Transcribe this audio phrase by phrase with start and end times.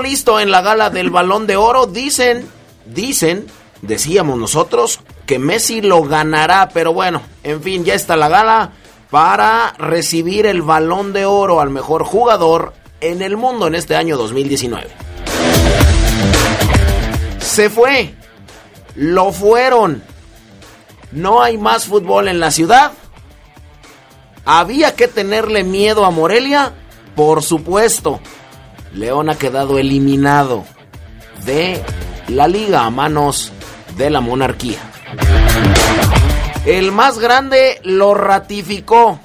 [0.00, 1.86] Listo en la gala del balón de oro.
[1.86, 2.48] Dicen,
[2.84, 3.46] dicen,
[3.82, 6.68] decíamos nosotros, que Messi lo ganará.
[6.72, 8.72] Pero bueno, en fin, ya está la gala
[9.10, 14.16] para recibir el balón de oro al mejor jugador en el mundo en este año
[14.16, 14.88] 2019.
[17.40, 18.14] Se fue.
[18.94, 20.02] Lo fueron.
[21.12, 22.92] No hay más fútbol en la ciudad.
[24.44, 26.72] ¿Había que tenerle miedo a Morelia?
[27.14, 28.20] Por supuesto.
[28.96, 30.64] León ha quedado eliminado
[31.44, 31.82] de
[32.28, 33.52] la liga a manos
[33.96, 34.78] de la monarquía.
[36.64, 39.20] El más grande lo ratificó.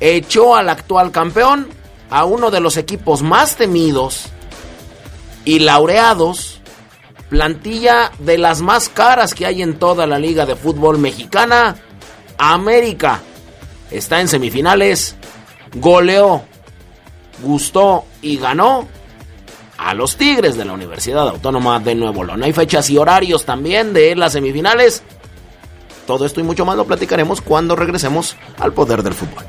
[0.00, 1.68] Echó al actual campeón,
[2.08, 4.26] a uno de los equipos más temidos
[5.44, 6.62] y laureados,
[7.28, 11.76] plantilla de las más caras que hay en toda la liga de fútbol mexicana,
[12.38, 13.20] América.
[13.90, 15.14] Está en semifinales,
[15.74, 16.44] goleó
[17.42, 18.86] gustó y ganó
[19.76, 22.42] a los Tigres de la Universidad Autónoma de Nuevo León.
[22.42, 25.02] Hay fechas y horarios también de las semifinales.
[26.06, 29.44] Todo esto y mucho más lo platicaremos cuando regresemos al poder del fútbol.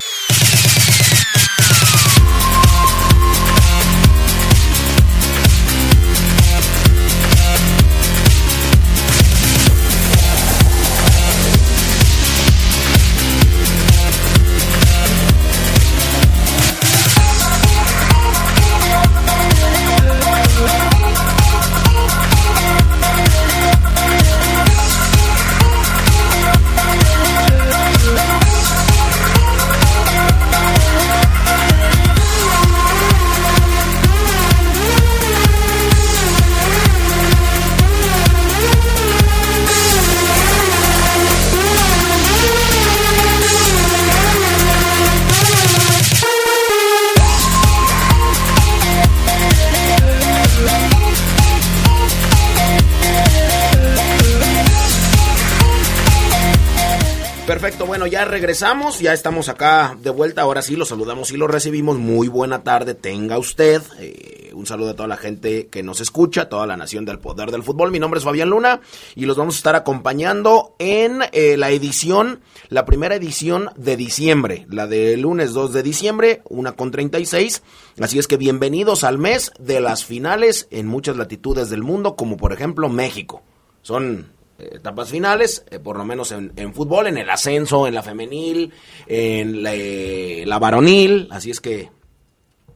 [58.10, 61.96] Ya regresamos, ya estamos acá de vuelta, ahora sí lo saludamos y lo recibimos.
[61.96, 63.80] Muy buena tarde, tenga usted.
[64.00, 67.52] Eh, un saludo a toda la gente que nos escucha, toda la nación del poder
[67.52, 67.92] del fútbol.
[67.92, 68.80] Mi nombre es Fabián Luna
[69.14, 74.66] y los vamos a estar acompañando en eh, la edición, la primera edición de diciembre,
[74.68, 77.62] la de lunes 2 de diciembre, una con 36.
[78.00, 82.36] Así es que bienvenidos al mes de las finales en muchas latitudes del mundo, como
[82.36, 83.42] por ejemplo México.
[83.82, 84.39] Son
[84.72, 88.72] etapas finales, eh, por lo menos en, fútbol, en el ascenso, en la femenil,
[89.06, 91.90] en la, eh, la, varonil, así es que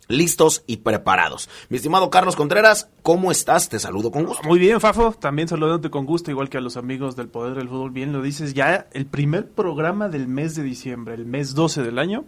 [0.08, 1.48] listos y preparados.
[1.68, 3.68] Mi estimado Carlos Contreras, ¿cómo estás?
[3.68, 4.46] Te saludo con gusto.
[4.46, 7.68] Muy bien, Fafo, también saludándote con gusto, igual que a los amigos del Poder del
[7.68, 11.82] Fútbol, bien lo dices, ya el primer programa del mes de diciembre, el mes 12
[11.82, 12.24] del año,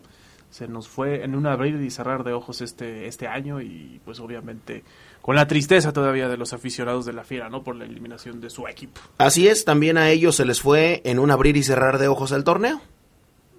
[0.50, 4.20] se nos fue en un abrir y cerrar de ojos este, este año y pues
[4.20, 4.84] obviamente
[5.26, 7.64] con la tristeza todavía de los aficionados de la Fiera, ¿no?
[7.64, 9.00] Por la eliminación de su equipo.
[9.18, 12.30] Así es, también a ellos se les fue en un abrir y cerrar de ojos
[12.30, 12.80] el torneo.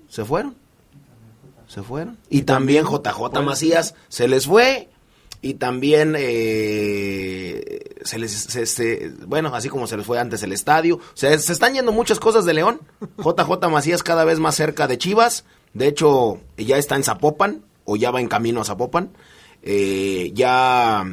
[0.08, 0.56] Se fueron.
[1.68, 2.18] Se fueron.
[2.30, 4.88] Y, también JJ Macías se les fue.
[5.42, 10.54] Y también eh, se les, se, se, bueno, así como se les fue antes el
[10.54, 10.96] estadio.
[10.96, 12.80] O sea, se están yendo muchas cosas de León.
[13.18, 15.44] JJ Macías cada vez más cerca de Chivas.
[15.74, 19.10] De hecho, ya está en Zapopan, o ya va en camino a Zapopan.
[19.64, 21.04] Eh, ya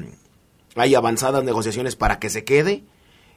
[0.76, 2.84] hay avanzadas negociaciones para que se quede.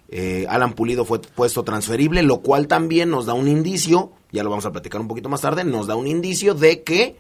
[0.10, 4.50] Eh, Alan Pulido fue puesto transferible, lo cual también nos da un indicio, ya lo
[4.50, 7.18] vamos a platicar un poquito más tarde, nos da un indicio de que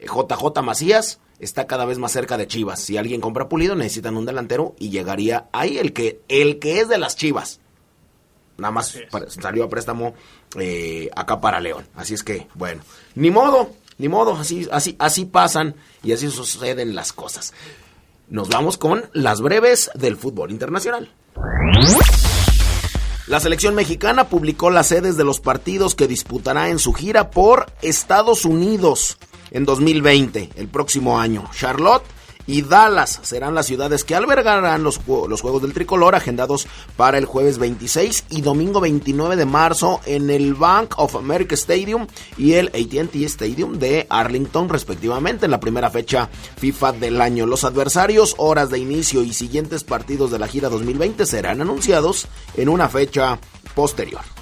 [0.00, 2.80] JJ Macías está cada vez más cerca de Chivas.
[2.80, 6.88] Si alguien compra Pulido, necesitan un delantero y llegaría ahí el que, el que es
[6.88, 7.60] de las Chivas.
[8.58, 8.98] Nada más
[9.28, 10.14] salió a préstamo
[10.58, 11.86] eh, acá para León.
[11.94, 12.82] Así es que, bueno,
[13.14, 17.52] ni modo, ni modo, así, así, así pasan y así suceden las cosas.
[18.28, 21.12] Nos vamos con las breves del fútbol internacional.
[23.28, 27.66] La selección mexicana publicó las sedes de los partidos que disputará en su gira por
[27.82, 29.18] Estados Unidos
[29.52, 31.48] en 2020, el próximo año.
[31.52, 32.04] Charlotte
[32.46, 36.66] y Dallas serán las ciudades que albergarán los, Juegos del Tricolor agendados
[36.96, 42.06] para el jueves 26 y domingo 29 de marzo en el Bank of America Stadium
[42.36, 47.46] y el ATT Stadium de Arlington respectivamente en la primera fecha FIFA del año.
[47.46, 52.68] Los adversarios, horas de inicio y siguientes partidos de la gira 2020 serán anunciados en
[52.68, 53.38] una fecha
[53.74, 54.35] posterior.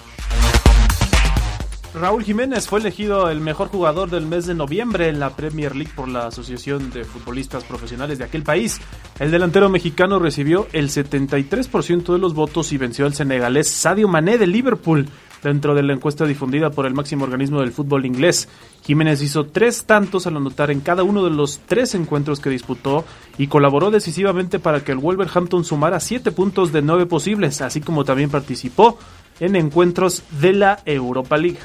[1.94, 5.92] Raúl Jiménez fue elegido el mejor jugador del mes de noviembre en la Premier League
[5.94, 8.80] por la Asociación de Futbolistas Profesionales de aquel país.
[9.20, 14.38] El delantero mexicano recibió el 73% de los votos y venció al senegalés Sadio Mané
[14.38, 15.08] de Liverpool
[15.44, 18.48] dentro de la encuesta difundida por el máximo organismo del fútbol inglés.
[18.82, 23.04] Jiménez hizo tres tantos al anotar en cada uno de los tres encuentros que disputó
[23.38, 28.04] y colaboró decisivamente para que el Wolverhampton sumara siete puntos de nueve posibles, así como
[28.04, 28.98] también participó
[29.38, 31.58] en encuentros de la Europa League.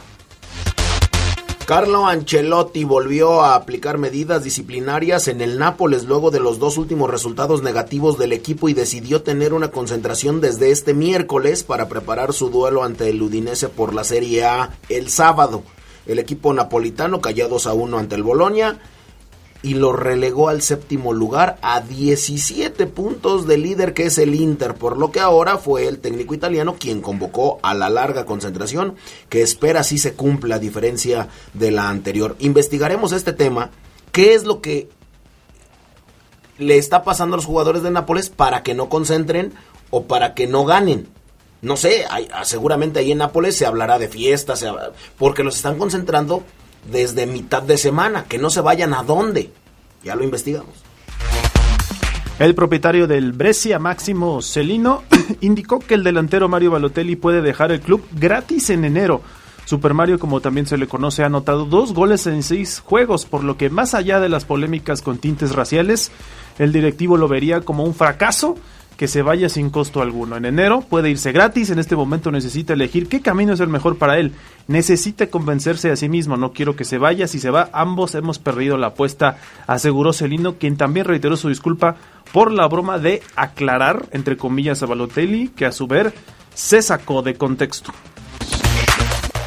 [1.70, 7.12] Carlo Ancelotti volvió a aplicar medidas disciplinarias en el Nápoles luego de los dos últimos
[7.12, 12.50] resultados negativos del equipo y decidió tener una concentración desde este miércoles para preparar su
[12.50, 15.62] duelo ante el Udinese por la Serie A el sábado.
[16.08, 18.80] El equipo napolitano cayó 2 a 1 ante el Bolonia
[19.62, 24.76] y lo relegó al séptimo lugar a 17 puntos del líder que es el Inter,
[24.76, 28.96] por lo que ahora fue el técnico italiano quien convocó a la larga concentración
[29.28, 32.36] que espera si se cumpla a diferencia de la anterior.
[32.40, 33.72] Investigaremos este tema,
[34.12, 34.90] qué es lo que
[36.58, 39.54] le está pasando a los jugadores de Nápoles para que no concentren
[39.90, 41.08] o para que no ganen.
[41.62, 42.06] No sé,
[42.44, 44.66] seguramente ahí en Nápoles se hablará de fiestas,
[45.18, 46.44] porque los están concentrando
[46.92, 49.52] desde mitad de semana, que no se vayan a dónde.
[50.04, 50.74] Ya lo investigamos.
[52.40, 55.04] El propietario del Brescia, Máximo Celino,
[55.42, 59.22] indicó que el delantero Mario Balotelli puede dejar el club gratis en enero.
[59.66, 63.44] Super Mario, como también se le conoce, ha anotado dos goles en seis juegos, por
[63.44, 66.12] lo que más allá de las polémicas con tintes raciales,
[66.58, 68.56] el directivo lo vería como un fracaso
[69.00, 70.36] que se vaya sin costo alguno.
[70.36, 73.98] En enero puede irse gratis, en este momento necesita elegir qué camino es el mejor
[73.98, 74.34] para él.
[74.68, 78.40] Necesita convencerse a sí mismo, no quiero que se vaya, si se va, ambos hemos
[78.40, 79.38] perdido la apuesta,
[79.68, 81.96] aseguró Celino, quien también reiteró su disculpa
[82.34, 86.14] por la broma de aclarar, entre comillas, a Balotelli, que a su ver
[86.54, 87.94] se sacó de contexto.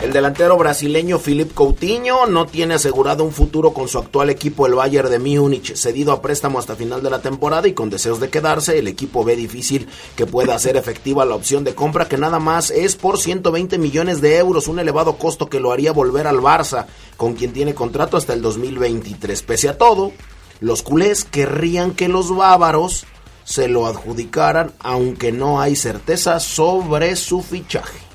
[0.02, 4.74] El delantero brasileño Philip Coutinho no tiene asegurado un futuro con su actual equipo el
[4.74, 8.28] Bayern de Múnich, cedido a préstamo hasta final de la temporada y con deseos de
[8.28, 12.40] quedarse, el equipo ve difícil que pueda hacer efectiva la opción de compra que nada
[12.40, 16.40] más es por 120 millones de euros, un elevado costo que lo haría volver al
[16.40, 19.40] Barça, con quien tiene contrato hasta el 2023.
[19.42, 20.10] Pese a todo,
[20.58, 23.06] los culés querrían que los bávaros
[23.44, 28.11] se lo adjudicaran, aunque no hay certeza sobre su fichaje.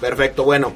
[0.00, 0.72] Perfecto, bueno.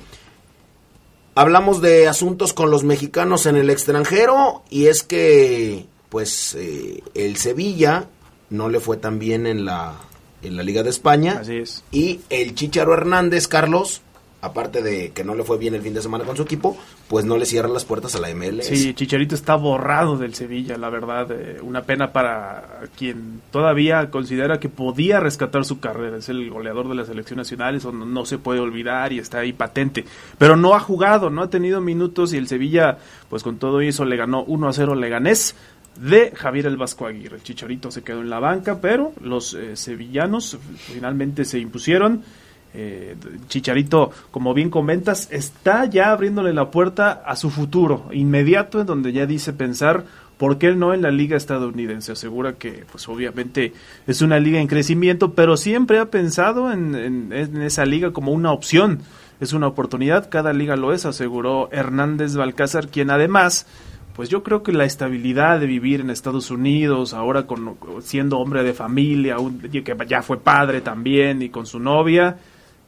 [1.34, 7.36] Hablamos de asuntos con los mexicanos en el extranjero y es que pues eh, el
[7.36, 8.06] Sevilla
[8.50, 9.94] no le fue tan bien en la
[10.42, 11.38] en la Liga de España.
[11.40, 11.84] Así es.
[11.90, 14.02] Y el Chicharo Hernández, Carlos,
[14.42, 16.76] aparte de que no le fue bien el fin de semana con su equipo,
[17.08, 18.66] pues no le cierra las puertas a la MLS.
[18.66, 21.30] Sí, Chicharito está borrado del Sevilla, la verdad.
[21.30, 26.16] Eh, una pena para quien todavía considera que podía rescatar su carrera.
[26.16, 29.52] Es el goleador de la selección nacional, eso no, se puede olvidar y está ahí
[29.52, 30.04] patente.
[30.38, 32.98] Pero no ha jugado, no ha tenido minutos y el Sevilla,
[33.30, 35.54] pues con todo eso le ganó 1 a 0 Leganés
[35.94, 37.36] de Javier el Vasco Aguirre.
[37.36, 40.58] El Chicharito se quedó en la banca, pero los eh, sevillanos
[40.92, 42.24] finalmente se impusieron
[42.74, 43.16] eh,
[43.48, 49.12] Chicharito, como bien comentas, está ya abriéndole la puerta a su futuro inmediato, en donde
[49.12, 50.04] ya dice pensar
[50.38, 52.12] por qué no en la liga estadounidense.
[52.12, 53.74] Asegura que, pues obviamente
[54.06, 59.00] es una liga en crecimiento, pero siempre ha pensado en, esa liga como una opción.
[59.40, 63.66] Es una oportunidad, cada liga lo es, aseguró Hernández Balcázar, quien además
[64.14, 68.62] pues yo creo que la estabilidad de vivir en Estados Unidos, ahora con, siendo hombre
[68.62, 69.36] de familia,
[69.70, 72.36] que ya fue padre también y con su novia,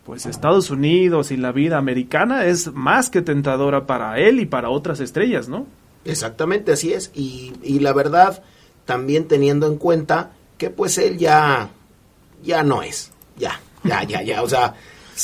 [0.05, 4.71] pues Estados Unidos y la vida americana es más que tentadora para él y para
[4.71, 5.67] otras estrellas, ¿no?
[6.05, 7.11] Exactamente, así es.
[7.15, 8.43] Y, y la verdad,
[8.85, 11.71] también teniendo en cuenta que pues él ya,
[12.43, 13.11] ya no es.
[13.37, 14.43] Ya, ya, ya, ya.
[14.43, 14.75] O sea,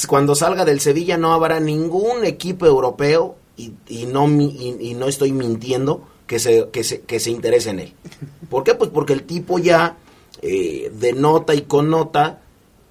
[0.06, 6.06] cuando salga del Sevilla no habrá ningún equipo europeo y, no, y, no estoy mintiendo
[6.26, 7.94] que se, que, se, que se interese en él.
[8.48, 8.74] ¿Por qué?
[8.74, 9.98] Pues porque el tipo ya
[10.40, 12.40] eh, denota y connota,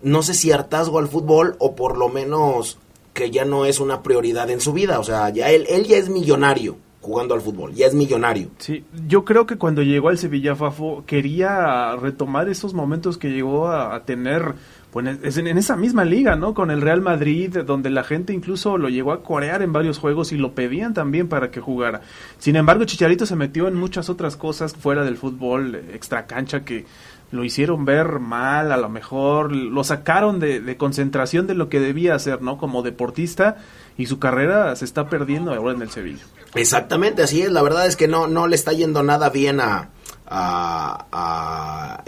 [0.01, 2.77] no sé si hartazgo al fútbol o por lo menos
[3.13, 4.99] que ya no es una prioridad en su vida.
[4.99, 8.49] O sea, ya él, él ya es millonario jugando al fútbol, ya es millonario.
[8.57, 13.69] Sí, yo creo que cuando llegó al Sevilla Fafo quería retomar esos momentos que llegó
[13.69, 14.55] a tener
[14.91, 16.53] pues en, esa misma liga, ¿no?
[16.55, 20.31] Con el Real Madrid, donde la gente incluso lo llegó a corear en varios juegos
[20.31, 22.01] y lo pedían también para que jugara.
[22.39, 26.85] Sin embargo, Chicharito se metió en muchas otras cosas fuera del fútbol, extra cancha, que
[27.31, 31.79] lo hicieron ver mal, a lo mejor lo sacaron de, de concentración de lo que
[31.79, 32.57] debía hacer, ¿no?
[32.57, 33.57] Como deportista
[33.97, 36.23] y su carrera se está perdiendo ahora en el Sevilla.
[36.55, 37.51] Exactamente, así es.
[37.51, 39.89] La verdad es que no, no le está yendo nada bien a,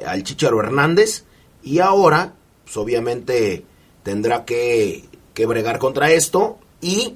[0.06, 1.26] al Chicharo Hernández
[1.64, 3.66] y ahora pues, obviamente
[4.04, 5.04] tendrá que,
[5.36, 7.16] bregar contra esto y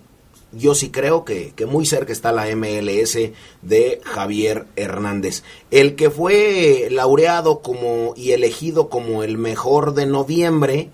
[0.51, 3.17] yo sí creo que, muy cerca está la MLS
[3.61, 5.43] de Javier Hernández.
[5.71, 10.89] El que fue laureado como y elegido como el mejor de noviembre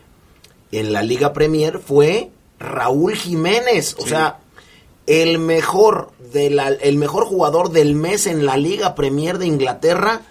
[0.72, 3.96] en la Liga Premier fue Raúl Jiménez.
[4.00, 4.39] O sea,
[5.05, 10.22] el mejor, de la, el mejor jugador del mes en la Liga Premier de Inglaterra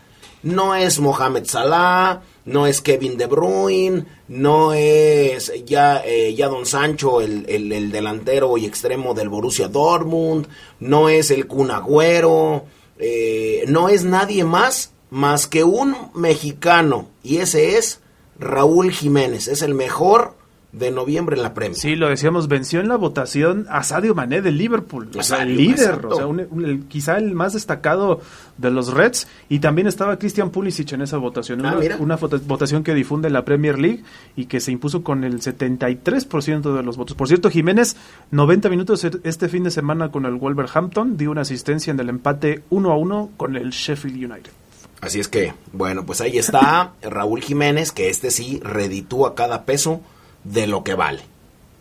[0.43, 6.67] no es Mohamed Salah, no es Kevin De Bruyne, no es ya, eh, ya Don
[6.67, 10.47] Sancho, el, el, delantero y extremo del Borussia Dortmund,
[10.79, 12.65] no es el Kun Agüero,
[12.99, 18.01] eh, no es nadie más más que un mexicano y ese es
[18.39, 20.35] Raúl Jiménez, es el mejor
[20.73, 21.77] de noviembre en la Premier.
[21.77, 25.57] Sí, lo decíamos, venció en la votación a Sadio Mané de Liverpool, o sea, el
[25.57, 26.47] líder, o sea,
[26.89, 28.21] quizá el más destacado
[28.57, 32.95] de los Reds, y también estaba Christian Pulisic en esa votación, ah, una, votación que
[32.95, 34.05] difunde la Premier League
[34.37, 37.17] y que se impuso con el 73% de los votos.
[37.17, 37.97] Por cierto, Jiménez,
[38.31, 42.09] 90 minutos e-, este fin de semana con el Wolverhampton, dio una asistencia en el
[42.09, 44.53] empate 1 a 1 con el Sheffield United.
[45.01, 50.03] Así es que, bueno, pues ahí está Raúl Jiménez, que este sí reditúa cada peso
[50.45, 51.23] de lo que vale.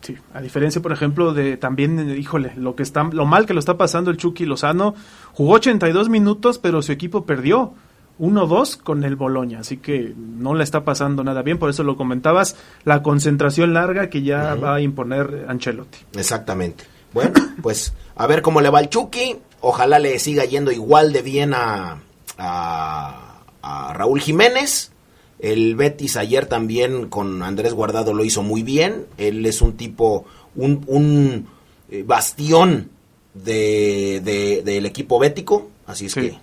[0.02, 3.60] Sí, a diferencia, por ejemplo, de también, híjole, lo que está, lo mal que lo
[3.60, 4.94] está pasando el Chucky Lozano,
[5.32, 7.74] jugó 82 minutos, pero su equipo perdió
[8.18, 11.96] 1-2 con el Boloña, así que no le está pasando nada bien, por eso lo
[11.96, 15.98] comentabas, la concentración larga que ya va a imponer Ancelotti.
[16.16, 16.84] Exactamente.
[17.12, 21.20] Bueno, pues a ver cómo le va el Chucky, ojalá le siga yendo igual de
[21.20, 21.98] bien a,
[22.38, 24.92] a Raúl Jiménez
[25.42, 29.06] el Betis ayer también con Andrés Guardado lo hizo muy bien.
[29.16, 31.46] Él es un tipo, un, un
[31.90, 32.90] eh, bastión
[33.34, 35.70] de, del equipo bético.
[35.86, 36.38] Así es que.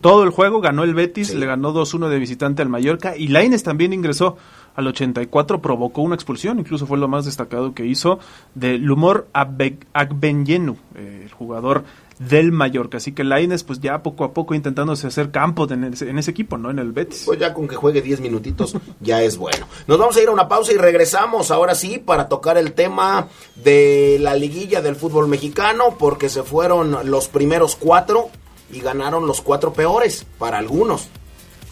[0.00, 3.62] Todo el juego ganó el Betis, le ganó 2-1 de visitante al Mallorca y Laines
[3.62, 4.36] también ingresó
[4.74, 8.18] al 84, provocó una expulsión, incluso fue lo más destacado que hizo
[8.54, 11.84] de Lumor Agbenyenu, eh, el jugador
[12.18, 12.98] del Mallorca.
[12.98, 16.70] Así que Laines, pues ya poco a poco intentándose hacer campo en ese, equipo, ¿no?
[16.70, 17.22] En el Betis.
[17.26, 19.66] Pues ya con que juegue 10 minutitos ya es bueno.
[19.86, 23.28] Nos vamos a ir a una pausa y regresamos ahora sí para tocar el tema
[23.56, 28.30] de la liguilla del fútbol mexicano, porque se fueron los primeros cuatro
[28.72, 31.08] y ganaron los cuatro peores para algunos.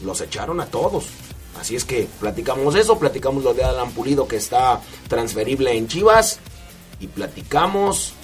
[0.05, 1.07] Los echaron a todos.
[1.61, 6.41] Así es que platicamos eso, platicamos lo de Alan Pulido que está transferible en Chivas
[6.99, 8.15] y platicamos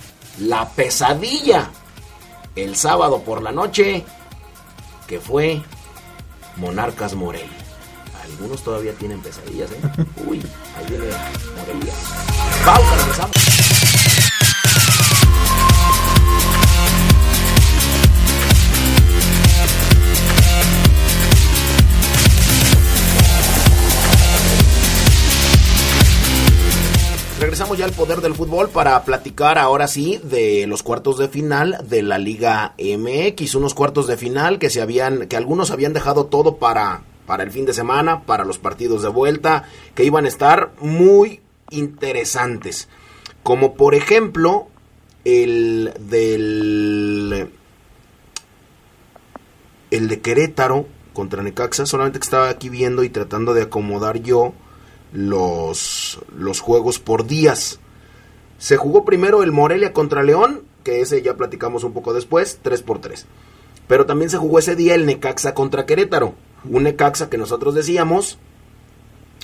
[0.41, 1.71] la pesadilla
[2.65, 4.05] el sábado por la noche,
[5.07, 5.63] que fue
[6.57, 7.49] Monarcas Morelia.
[8.25, 9.81] Algunos todavía tienen pesadillas, ¿eh?
[10.27, 10.43] Uy,
[10.77, 11.07] ahí viene
[11.57, 11.93] Morelia.
[12.65, 13.78] Pausa, regresamos.
[27.41, 31.79] Regresamos ya al poder del fútbol para platicar ahora sí de los cuartos de final
[31.89, 36.27] de la Liga MX, unos cuartos de final que se habían que algunos habían dejado
[36.27, 40.29] todo para para el fin de semana, para los partidos de vuelta que iban a
[40.29, 41.41] estar muy
[41.71, 42.89] interesantes.
[43.45, 44.67] Como por ejemplo
[45.25, 47.53] el del
[49.93, 54.55] el de Querétaro contra Necaxa, solamente que estaba aquí viendo y tratando de acomodar yo
[55.13, 57.81] los, los juegos por días.
[58.59, 62.83] Se jugó primero el Morelia contra León, que ese ya platicamos un poco después, 3
[62.83, 63.27] por 3.
[63.87, 66.35] Pero también se jugó ese día el Necaxa contra Querétaro.
[66.69, 68.39] Un Necaxa que nosotros decíamos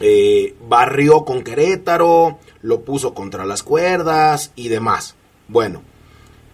[0.00, 5.14] eh, barrió con Querétaro, lo puso contra las cuerdas y demás.
[5.46, 5.82] Bueno,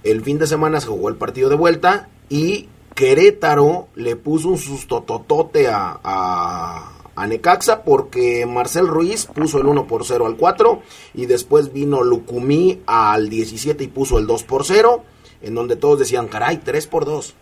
[0.05, 4.59] el fin de semana se jugó el partido de vuelta y Querétaro le puso un
[4.59, 10.83] sustototote a, a Necaxa porque Marcel Ruiz puso el 1 por 0 al 4
[11.15, 15.05] y después vino Lucumí al 17 y puso el 2 por 0
[15.43, 17.35] en donde todos decían, caray, 3 por 2.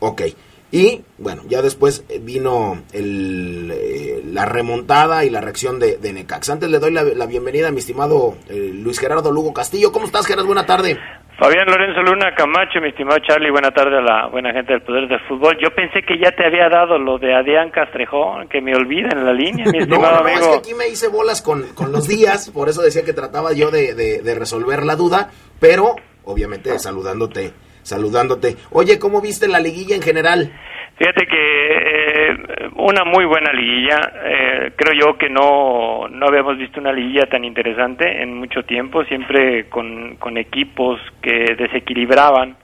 [0.00, 0.22] Ok.
[0.70, 6.50] Y bueno, ya después vino el, eh, la remontada y la reacción de, de Necax.
[6.50, 9.92] Antes le doy la, la bienvenida a mi estimado eh, Luis Gerardo Lugo Castillo.
[9.92, 10.46] ¿Cómo estás, Gerardo?
[10.46, 10.98] Buena tarde.
[11.38, 15.08] Fabián Lorenzo Luna Camacho, mi estimado Charlie, buena tarde a la buena gente del Poder
[15.08, 15.58] del Fútbol.
[15.60, 19.24] Yo pensé que ya te había dado lo de Adrián Castrejón, que me olvida en
[19.24, 20.40] la línea, mi estimado no, no, amigo.
[20.40, 23.52] Es que aquí me hice bolas con, con los días, por eso decía que trataba
[23.52, 28.56] yo de, de, de resolver la duda, pero obviamente saludándote, saludándote.
[28.70, 30.52] Oye, ¿cómo viste la liguilla en general?
[30.96, 32.36] Fíjate que eh,
[32.76, 34.12] una muy buena liguilla.
[34.24, 39.04] Eh, creo yo que no, no habíamos visto una liguilla tan interesante en mucho tiempo,
[39.04, 42.56] siempre con, con equipos que desequilibraban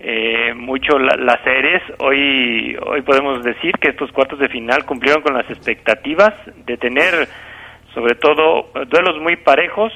[0.00, 1.82] eh, mucho la, las series.
[2.00, 6.34] Hoy, hoy podemos decir que estos cuartos de final cumplieron con las expectativas
[6.66, 7.28] de tener,
[7.94, 9.92] sobre todo, duelos muy parejos,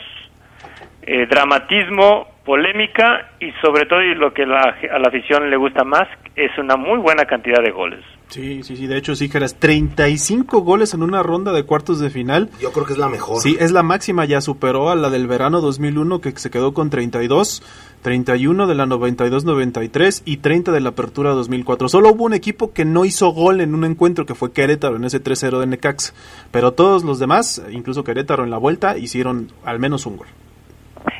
[1.03, 5.85] eh, dramatismo, polémica y sobre todo y lo que la, a la afición le gusta
[5.85, 8.05] más es una muy buena cantidad de goles.
[8.29, 12.11] Sí, sí, sí, de hecho sí, Geras, 35 goles en una ronda de cuartos de
[12.11, 12.51] final.
[12.61, 13.41] Yo creo que es la mejor.
[13.41, 16.91] Sí, es la máxima, ya superó a la del verano 2001 que se quedó con
[16.91, 17.63] 32,
[18.03, 21.89] 31 de la 92-93 y 30 de la apertura 2004.
[21.89, 25.05] Solo hubo un equipo que no hizo gol en un encuentro que fue Querétaro en
[25.05, 26.15] ese 3-0 de Necax,
[26.51, 30.29] pero todos los demás, incluso Querétaro en la vuelta, hicieron al menos un gol.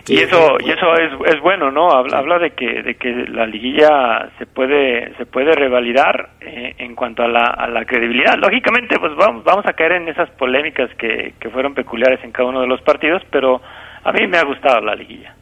[0.09, 3.47] Y eso y eso es, es bueno no habla, habla de que de que la
[3.47, 8.39] liguilla se puede se puede revalidar eh, en cuanto a la, a la credibilidad.
[8.39, 12.49] Lógicamente pues vamos vamos a caer en esas polémicas que, que fueron peculiares en cada
[12.49, 13.61] uno de los partidos pero
[14.05, 15.35] a mí me ha gustado la liguilla.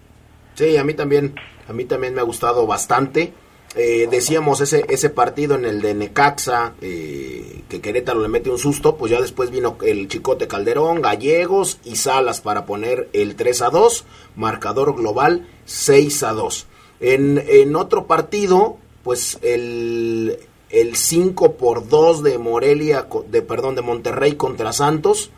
[0.55, 1.35] Sí, a mí también,
[1.69, 3.33] a mí también me ha gustado bastante.
[3.77, 8.59] Eh, decíamos ese ese partido en el de Necaxa, eh, que Querétaro le mete un
[8.59, 13.63] susto, pues ya después vino el Chicote Calderón, Gallegos y Salas para poner el 3
[13.63, 14.05] a 2,
[14.37, 16.67] marcador global 6 a 2.
[17.01, 20.39] En, en otro partido, pues el,
[20.71, 25.31] el 5 por 2 de Morelia, de perdón, de Monterrey contra Santos,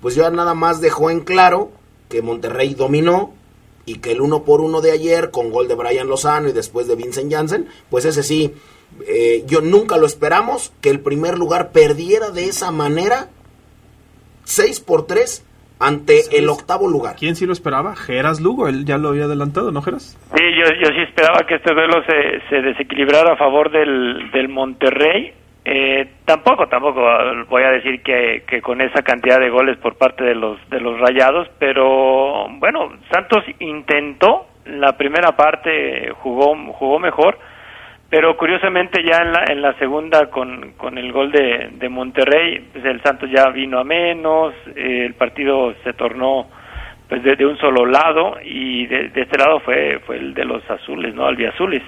[0.00, 1.70] pues ya nada más dejó en claro
[2.08, 3.32] que Monterrey dominó
[3.86, 6.88] y que el uno por uno de ayer con gol de Brian Lozano y después
[6.88, 8.52] de Vincent Janssen, pues ese sí,
[9.06, 13.28] eh, yo nunca lo esperamos que el primer lugar perdiera de esa manera
[14.44, 15.44] 6 por 3
[15.78, 17.16] ante el octavo lugar.
[17.18, 17.94] ¿Quién sí lo esperaba?
[17.96, 20.18] Geras Lugo, él ya lo había adelantado, ¿no, Geras?
[20.34, 24.48] Sí, yo, yo sí esperaba que este duelo se, se desequilibrara a favor del, del
[24.48, 25.32] Monterrey.
[25.68, 27.00] Eh, tampoco, tampoco
[27.48, 30.78] voy a decir que, que con esa cantidad de goles por parte de los de
[30.78, 37.36] los Rayados, pero bueno, Santos intentó la primera parte jugó jugó mejor,
[38.08, 42.64] pero curiosamente ya en la, en la segunda con, con el gol de, de Monterrey,
[42.72, 46.46] pues el Santos ya vino a menos, eh, el partido se tornó
[47.08, 51.12] pues de, un solo lado y de, este lado fue fue el de los azules,
[51.12, 51.26] ¿no?
[51.26, 51.82] Albiazules.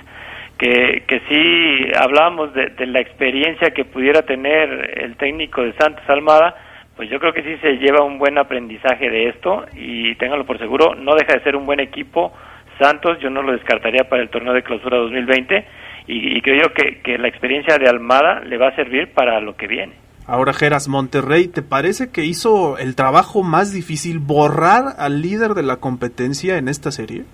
[0.59, 6.57] Que, que sí hablábamos de, la experiencia que pudiera tener el técnico de Santos Almada,
[6.97, 10.59] pues yo creo que sí se lleva un buen aprendizaje de esto y ténganlo por
[10.59, 12.33] seguro, no deja de ser un buen equipo
[12.79, 15.65] Santos, yo no lo descartaría para el torneo de clausura 2020
[16.07, 19.41] y, y creo yo que, que la experiencia de Almada le va a servir para
[19.41, 19.95] lo que viene.
[20.27, 25.63] Ahora, Geras, Monterrey, ¿te parece que hizo el trabajo más difícil borrar al líder de
[25.63, 27.25] la competencia en esta serie?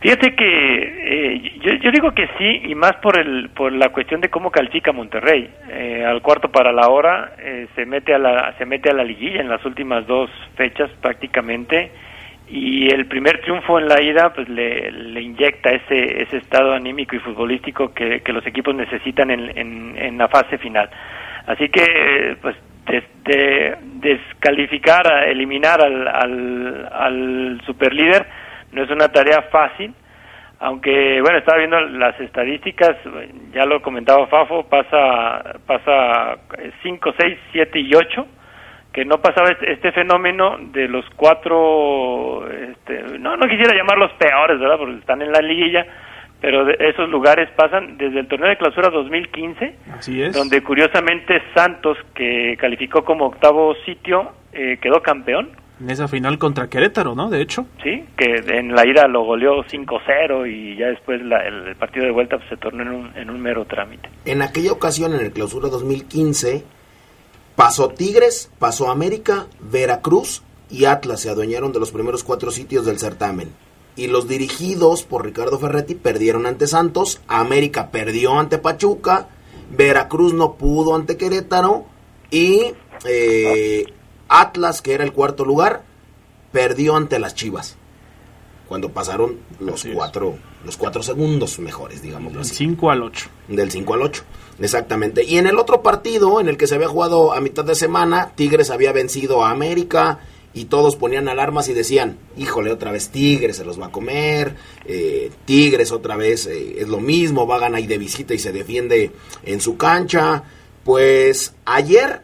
[0.00, 4.20] Fíjate que eh, yo, yo, digo que sí y más por el por la cuestión
[4.20, 5.50] de cómo califica Monterrey.
[5.70, 9.02] Eh, al cuarto para la hora eh, se mete a la se mete a la
[9.02, 11.90] liguilla en las últimas dos fechas prácticamente
[12.48, 17.16] y el primer triunfo en la ida pues le, le inyecta ese ese estado anímico
[17.16, 20.88] y futbolístico que, que los equipos necesitan en, en, la fase final.
[21.48, 22.54] Así que pues
[22.86, 28.26] de, de descalificar eliminar al, al, al superlíder
[28.72, 29.94] no es una tarea fácil,
[30.60, 32.96] aunque bueno, estaba viendo las estadísticas,
[33.52, 36.38] ya lo comentaba Fafo, pasa pasa
[36.82, 38.26] 5, 6, 7 y 8,
[38.92, 44.58] que no pasaba este, este fenómeno de los cuatro, este, no, no quisiera llamarlos peores,
[44.58, 44.78] ¿verdad?
[44.78, 45.86] Porque están en la liguilla,
[46.40, 50.34] pero de esos lugares pasan desde el torneo de clausura 2015, Así es.
[50.34, 56.68] donde curiosamente Santos, que calificó como octavo sitio, eh, quedó campeón en esa final contra
[56.68, 57.30] Querétaro, ¿no?
[57.30, 57.66] De hecho.
[57.82, 62.06] Sí, que en la ida lo goleó 5-0 y ya después la, el, el, partido
[62.06, 64.08] de vuelta pues, se tornó en un, en un, mero trámite.
[64.24, 66.64] En aquella ocasión, en el clausura 2015,
[67.54, 72.98] pasó Tigres, pasó América, Veracruz y Atlas se adueñaron de los primeros cuatro sitios del
[72.98, 73.50] certamen.
[73.96, 79.28] Y los dirigidos por Ricardo Ferretti perdieron ante Santos, América perdió ante Pachuca,
[79.76, 81.86] Veracruz no pudo ante Querétaro
[82.30, 82.72] y...
[83.08, 83.84] Eh,
[84.28, 85.82] Atlas, que era el cuarto lugar,
[86.52, 87.76] perdió ante las Chivas.
[88.68, 93.30] cuando pasaron los cuatro, los cuatro segundos mejores, digamos Del 5 al 8.
[93.48, 94.24] Del 5 al 8,
[94.60, 95.24] exactamente.
[95.24, 98.32] Y en el otro partido, en el que se había jugado a mitad de semana,
[98.34, 100.20] Tigres había vencido a América
[100.52, 104.56] y todos ponían alarmas y decían, híjole, otra vez Tigres se los va a comer,
[104.84, 108.38] eh, Tigres otra vez eh, es lo mismo, va a ganar ahí de visita y
[108.38, 109.12] se defiende
[109.44, 110.42] en su cancha.
[110.84, 112.22] Pues ayer,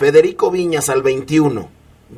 [0.00, 1.68] Federico Viñas al 21,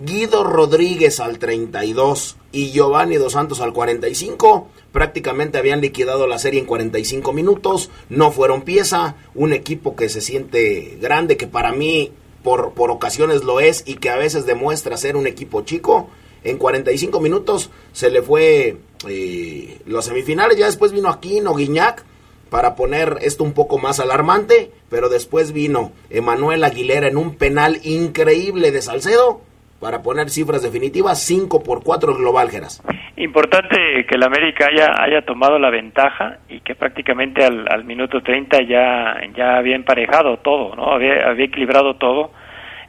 [0.05, 6.61] Guido Rodríguez al 32 y Giovanni Dos Santos al 45, prácticamente habían liquidado la serie
[6.61, 12.13] en 45 minutos, no fueron pieza, un equipo que se siente grande, que para mí
[12.45, 16.09] por, por ocasiones lo es y que a veces demuestra ser un equipo chico.
[16.45, 18.77] En 45 minutos se le fue
[19.09, 22.05] eh, los semifinales, ya después vino Aquino, Guiñac,
[22.53, 27.79] para poner esto un poco más alarmante, pero después vino Emanuel Aguilera en un penal
[27.83, 29.41] increíble de Salcedo
[29.81, 32.83] para poner cifras definitivas, 5 por 4 global, Geras.
[33.17, 38.21] Importante que el América haya, haya tomado la ventaja y que prácticamente al, al minuto
[38.21, 40.93] 30 ya, ya había emparejado todo, ¿no?
[40.93, 42.33] Había, equilibrado todo.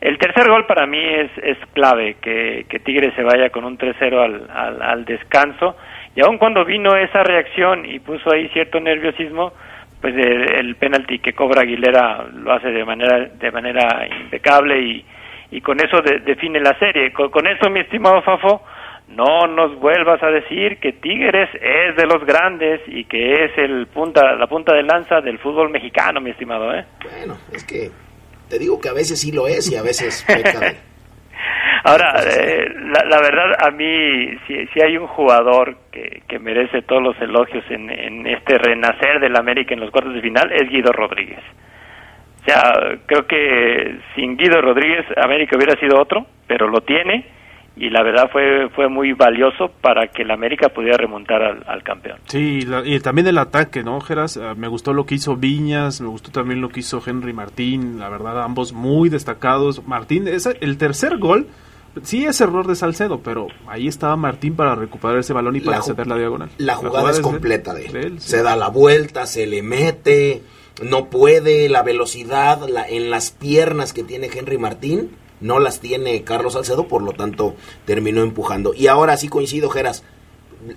[0.01, 3.77] El tercer gol para mí es, es clave, que, que Tigre se vaya con un
[3.77, 5.77] 3-0 al, al, al descanso.
[6.15, 9.53] Y aun cuando vino esa reacción y puso ahí cierto nerviosismo,
[9.99, 15.05] pues el, el penalti que cobra Aguilera lo hace de manera, de manera impecable y,
[15.51, 17.11] y con eso de, define la serie.
[17.13, 18.61] Con, con, eso, mi estimado Fafo,
[19.07, 23.87] no nos vuelvas a decir que Tigres es de los grandes y que es el
[23.87, 26.73] punta, la punta de lanza del fútbol mexicano, mi estimado.
[26.73, 26.85] ¿eh?
[27.03, 27.89] Bueno, es que
[28.49, 30.92] te digo que a veces sí lo es y a veces peca de...
[31.85, 36.81] Ahora, eh, la, la, verdad, a mí, si, si hay un jugador que, que merece
[36.83, 40.69] todos los elogios en, en este renacer del América en los cuartos de final, es
[40.69, 41.41] Guido Rodríguez.
[42.41, 47.25] O sea, creo que sin Guido Rodríguez América hubiera sido otro, pero lo tiene
[47.75, 51.83] y la verdad fue fue muy valioso para que el América pudiera remontar al, al
[51.83, 52.19] campeón.
[52.25, 54.37] Sí, la, y también el ataque, ¿no, Geras?
[54.37, 57.99] Uh, me gustó lo que hizo Viñas, me gustó también lo que hizo Henry Martín,
[57.99, 59.85] la verdad, ambos muy destacados.
[59.87, 61.47] Martín, ese, el tercer gol,
[62.03, 65.77] sí es error de Salcedo, pero ahí estaba Martín para recuperar ese balón y para
[65.77, 66.49] la ceder la diagonal.
[66.57, 67.91] La jugada, la jugada es completa de él.
[67.93, 68.29] De él sí.
[68.29, 70.41] Se da la vuelta, se le mete
[70.81, 75.11] no puede, la velocidad la, en las piernas que tiene Henry Martín,
[75.43, 77.53] no las tiene Carlos Salcedo, por lo tanto
[77.85, 78.73] terminó empujando.
[78.73, 80.03] Y ahora sí coincido, Geras,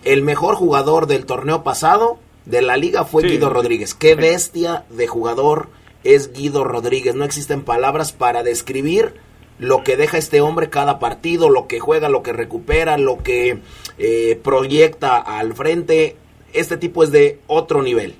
[0.05, 3.29] el mejor jugador del torneo pasado de la liga fue sí.
[3.29, 3.95] Guido Rodríguez.
[3.95, 5.69] Qué bestia de jugador
[6.03, 7.15] es Guido Rodríguez.
[7.15, 9.15] No existen palabras para describir
[9.59, 13.61] lo que deja este hombre cada partido, lo que juega, lo que recupera, lo que
[13.99, 16.17] eh, proyecta al frente.
[16.53, 18.17] Este tipo es de otro nivel.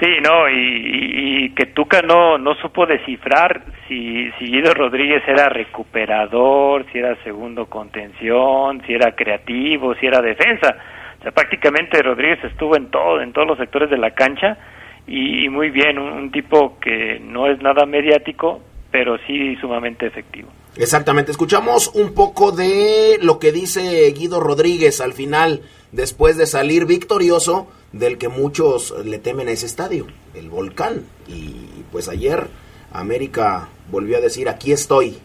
[0.00, 6.84] Sí, no, y, que Tuca no, no supo descifrar si, si Guido Rodríguez era recuperador,
[6.90, 10.76] si era segundo contención, si era creativo, si era defensa.
[11.20, 14.58] O sea, prácticamente Rodríguez estuvo en todo, en todos los sectores de la cancha
[15.06, 20.48] y, muy bien, un tipo que no es nada mediático, pero sí sumamente efectivo.
[20.76, 25.60] Exactamente, escuchamos un poco de lo que dice Guido Rodríguez al final,
[25.92, 31.04] después de salir victorioso del que muchos le temen a ese estadio, el volcán.
[31.28, 31.54] Y
[31.92, 32.48] pues ayer
[32.92, 35.16] América volvió a decir, aquí estoy,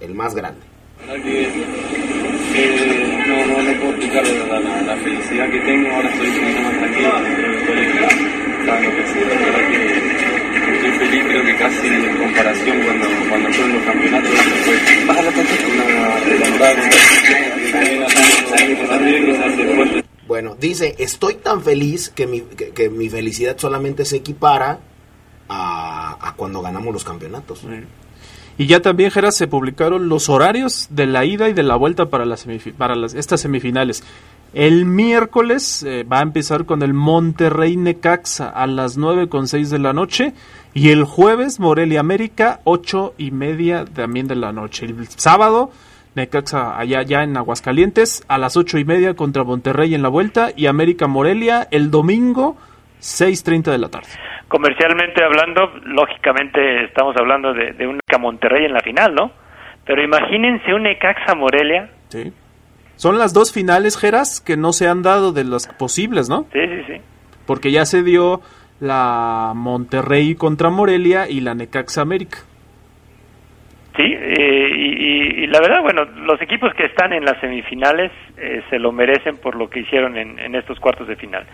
[0.00, 0.60] el más grande.
[1.06, 1.48] Que,
[2.56, 7.10] eh, no, no, no, puedo explicar la, la, felicidad que tengo, ahora estoy más tranquilo,
[8.64, 9.86] dando que sí, la verdad que
[10.72, 14.30] estoy feliz, creo que casi en comparación cuando, cuando fueron los campeonatos,
[14.64, 15.44] fue baja la una
[20.34, 24.80] bueno, dice, estoy tan feliz que mi, que, mi felicidad solamente se equipara
[25.48, 27.64] a, a, cuando ganamos los campeonatos.
[28.58, 32.06] Y ya también, Geras, se publicaron los horarios de la ida y de la vuelta
[32.06, 34.02] para, las para estas semifinales.
[34.54, 39.70] El miércoles eh, va a empezar con el Monterrey Necaxa a las nueve con seis
[39.70, 40.34] de la noche.
[40.74, 44.86] Y el jueves, Morelia América, ocho y media también de la noche.
[44.86, 45.70] El sábado,
[46.14, 50.50] Necaxa allá ya en Aguascalientes a las ocho y media contra Monterrey en la vuelta
[50.56, 52.56] y América Morelia el domingo
[53.00, 54.08] 6.30 de la tarde.
[54.48, 59.32] Comercialmente hablando, lógicamente estamos hablando de, de un Monterrey en la final, ¿no?
[59.84, 61.90] Pero imagínense un Necaxa Morelia.
[62.08, 62.32] Sí.
[62.96, 66.46] Son las dos finales, Geras, que no se han dado de las posibles, ¿no?
[66.52, 67.00] Sí, sí, sí.
[67.46, 68.40] Porque ya se dio
[68.80, 72.38] la Monterrey contra Morelia y la Necaxa América.
[73.96, 78.62] Sí, eh, y, y, la verdad, bueno, los equipos que están en las semifinales eh,
[78.68, 81.46] se lo merecen por lo que hicieron en, en, estos cuartos de final.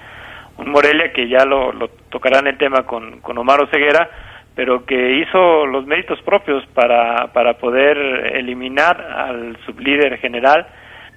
[0.57, 4.09] Un Morelia que ya lo, lo tocarán el tema con, con Omar Oseguera,
[4.55, 7.99] pero que hizo los méritos propios para, para poder
[8.35, 10.67] eliminar al sublíder general,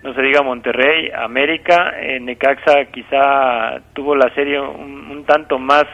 [0.04, 5.86] no se diga Monterrey, América, eh, Necaxa quizá tuvo la serie un, tanto más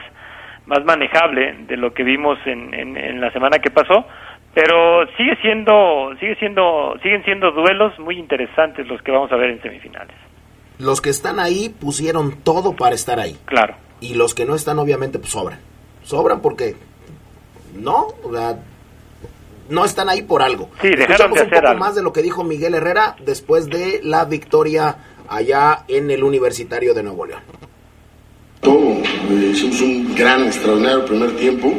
[0.65, 4.05] más manejable de lo que vimos en, en, la semana que pasó,
[4.53, 9.51] pero sigue siendo sigue siendo siguen siendo duelos muy interesantes los que vamos a ver
[9.51, 10.15] en semifinales.
[10.77, 13.37] Los que están ahí pusieron todo para estar ahí.
[13.45, 13.75] Claro.
[14.01, 15.59] Y los que no están obviamente pues sobran.
[16.03, 16.75] Sobran porque
[17.75, 18.57] no, o sea,
[19.69, 20.69] no están ahí por algo.
[20.81, 24.95] Sí, dejaron un poco más de lo que dijo Miguel Herrera después de la victoria
[25.27, 27.41] allá en el Universitario de Nuevo León.
[28.61, 28.91] Todo,
[29.29, 31.73] eh, hicimos un gran, extraordinario primer tiempo.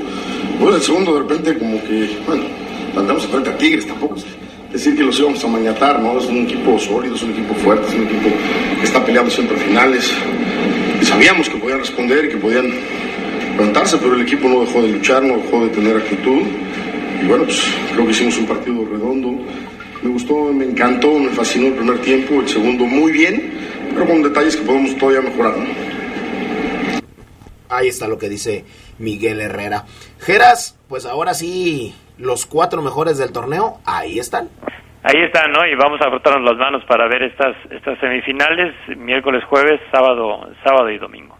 [0.58, 2.44] Bueno, el segundo de repente como que, bueno,
[2.94, 4.24] mandamos frente a Tigres, tampoco es
[4.72, 6.18] decir que los íbamos a mañatar, ¿no?
[6.18, 8.28] Es un equipo sólido, es un equipo fuerte, es un equipo
[8.78, 10.12] que está peleando siempre finales.
[11.00, 12.70] Y sabíamos que podían responder y que podían
[13.56, 16.42] levantarse, pero el equipo no dejó de luchar, no dejó de tener actitud.
[17.20, 19.32] Y bueno, pues creo que hicimos un partido redondo.
[20.02, 23.52] Me gustó, me encantó, me fascinó el primer tiempo, el segundo muy bien,
[23.92, 25.54] pero con detalles que podemos todavía mejorar.
[27.68, 28.64] Ahí está lo que dice
[28.98, 29.84] Miguel Herrera.
[30.18, 34.48] Geras, pues ahora sí, los cuatro mejores del torneo, ahí están.
[35.02, 35.66] Ahí están, ¿no?
[35.66, 40.90] Y vamos a frotarnos las manos para ver estas, estas semifinales, miércoles, jueves, sábado, sábado
[40.90, 41.36] y domingo.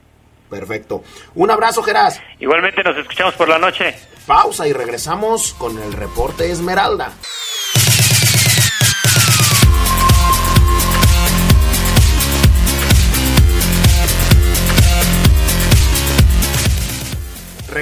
[0.49, 1.03] Perfecto.
[1.35, 2.23] Un abrazo, Geras.
[2.41, 3.95] Igualmente nos escuchamos por la noche.
[4.27, 7.13] Pausa y regresamos con el reporte Esmeralda.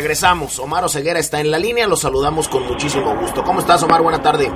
[0.08, 0.58] Regresamos.
[0.58, 1.86] Omar Oseguera está en la línea.
[1.86, 3.44] Los saludamos con muchísimo gusto.
[3.44, 4.00] ¿Cómo estás, Omar?
[4.00, 4.50] Buena tarde.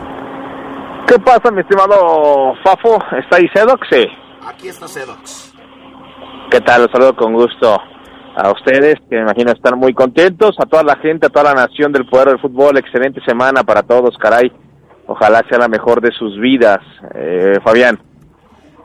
[1.06, 2.98] ¿Qué pasa, mi estimado Fafo?
[3.22, 3.86] ¿Está ahí Sedox?
[3.90, 4.02] Sí.
[4.46, 5.52] Aquí está Sedox.
[6.50, 6.80] ¿Qué tal?
[6.80, 7.78] Los saludo con gusto
[8.34, 11.66] a ustedes, que me imagino están muy contentos, a toda la gente, a toda la
[11.66, 14.50] nación del poder del fútbol, excelente semana para todos, caray.
[15.06, 16.80] Ojalá sea la mejor de sus vidas.
[17.14, 18.00] Eh, Fabián.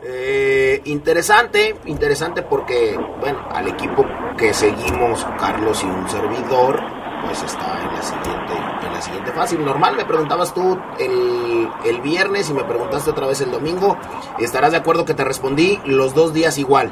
[0.09, 4.05] Eh, interesante, interesante porque, bueno, al equipo
[4.37, 6.81] que seguimos, Carlos y un servidor,
[7.25, 8.53] pues está en la siguiente,
[8.85, 9.57] en la siguiente fase.
[9.57, 13.97] Normal, me preguntabas tú el, el viernes y me preguntaste otra vez el domingo.
[14.39, 16.89] ¿Estarás de acuerdo que te respondí los dos días igual?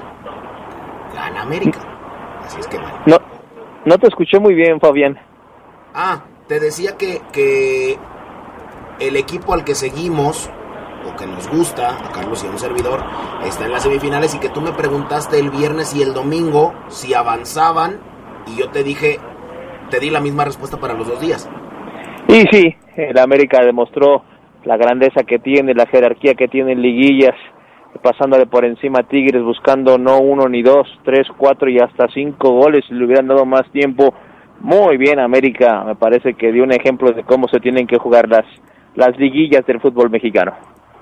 [1.13, 1.79] Gana América.
[3.05, 3.17] No,
[3.85, 5.17] no te escuché muy bien, Fabián.
[5.93, 7.97] Ah, te decía que, que
[8.99, 10.49] el equipo al que seguimos,
[11.15, 13.03] que nos gusta, Carlos y a un servidor,
[13.45, 17.13] está en las semifinales y que tú me preguntaste el viernes y el domingo si
[17.13, 17.99] avanzaban
[18.47, 19.19] y yo te dije,
[19.89, 21.49] te di la misma respuesta para los dos días.
[22.27, 24.23] Y sí, el América demostró
[24.63, 27.35] la grandeza que tiene, la jerarquía que tiene en liguillas
[28.01, 32.51] pasándole por encima a Tigres, buscando no uno ni dos, tres, cuatro y hasta cinco
[32.51, 34.13] goles, si le hubieran dado más tiempo.
[34.59, 38.29] Muy bien, América, me parece que dio un ejemplo de cómo se tienen que jugar
[38.29, 38.45] las,
[38.95, 40.53] las liguillas del fútbol mexicano.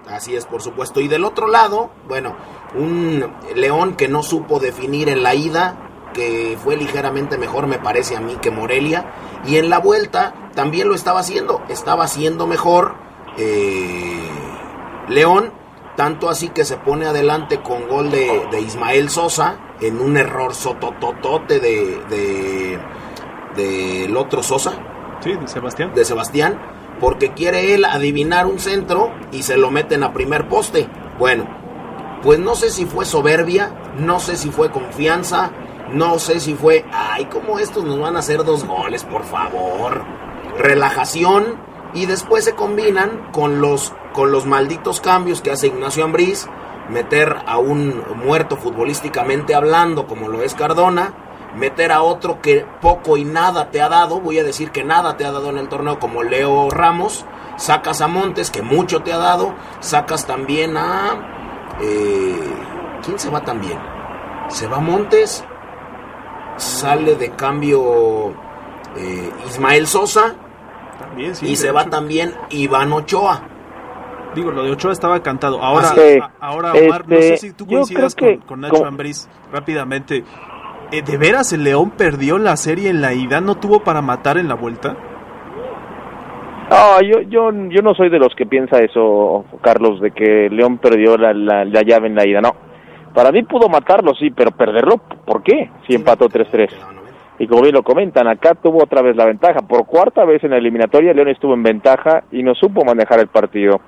[0.09, 0.99] Así es, por supuesto.
[0.99, 2.35] Y del otro lado, bueno,
[2.75, 8.15] un León que no supo definir en la ida, que fue ligeramente mejor, me parece
[8.15, 9.13] a mí, que Morelia.
[9.45, 12.95] Y en la vuelta también lo estaba haciendo, estaba haciendo mejor
[13.37, 14.29] eh,
[15.09, 15.63] León
[15.95, 21.59] tanto así que se pone adelante con gol de, Ismael Sosa en un error sotototote
[21.59, 22.79] de, de
[23.55, 24.73] del otro Sosa.
[25.19, 25.93] Sí, de Sebastián.
[25.93, 26.59] De Sebastián,
[27.03, 30.87] porque quiere él adivinar un centro y se lo meten a primer poste.
[31.19, 31.45] Bueno,
[32.23, 35.51] pues no sé si fue soberbia, no sé si fue confianza,
[35.91, 40.05] no sé si fue, ay, como estos nos van a hacer dos goles, por favor.
[40.57, 41.57] Relajación
[41.93, 46.47] y después se combinan con los con los malditos cambios que hace Ignacio Ambriz,
[46.87, 51.13] meter a un muerto futbolísticamente hablando como lo es Cardona,
[51.55, 55.17] meter a otro que poco y nada te ha dado, voy a decir que nada
[55.17, 57.25] te ha dado en el torneo como Leo Ramos,
[57.57, 61.75] sacas a Montes que mucho te ha dado, sacas también a...
[61.81, 62.53] Eh,
[63.03, 63.77] ¿Quién se va también?
[64.47, 65.43] Se va Montes,
[66.57, 68.31] sale de cambio
[68.95, 70.35] eh, Ismael Sosa
[71.41, 73.49] y se va también Iván Ochoa.
[74.35, 75.61] Digo, lo de Ochoa estaba cantado.
[75.61, 75.93] Ahora,
[76.39, 80.23] ahora Omar, no sé este, si tú coincidas con, Nacho Ambriz rápidamente.
[80.91, 83.41] Eh, ¿De veras el León perdió la serie en la ida?
[83.41, 84.95] ¿No tuvo para matar en la vuelta?
[86.69, 90.77] No, yo, yo, yo no soy de los que piensa eso, Carlos, de que León
[90.77, 92.41] perdió la, la, llave en la ida.
[92.41, 92.55] No,
[93.13, 95.69] para mí pudo matarlo, sí, pero perderlo, ¿por qué?
[95.87, 96.69] Si empató 3-3.
[97.39, 99.59] Y como bien lo comentan, acá tuvo otra vez la ventaja.
[99.67, 103.27] Por cuarta vez en la eliminatoria, León estuvo en ventaja y no supo manejar el
[103.27, 103.81] partido.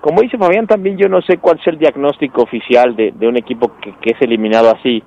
[0.00, 3.72] Como dice Fabián, también yo no sé cuál es el diagnóstico oficial de, un equipo
[3.80, 5.02] que, es eliminado así.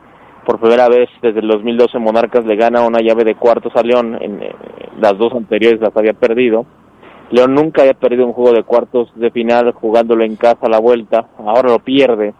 [0.47, 4.17] Por primera vez desde el 2012 Monarcas le gana una llave de cuartos a León,
[4.21, 4.39] en,
[4.97, 6.65] las dos anteriores las había perdido.
[7.31, 10.79] León nunca había perdido un juego de cuartos de final jugándolo en casa a la
[10.79, 12.33] vuelta, ahora lo pierde.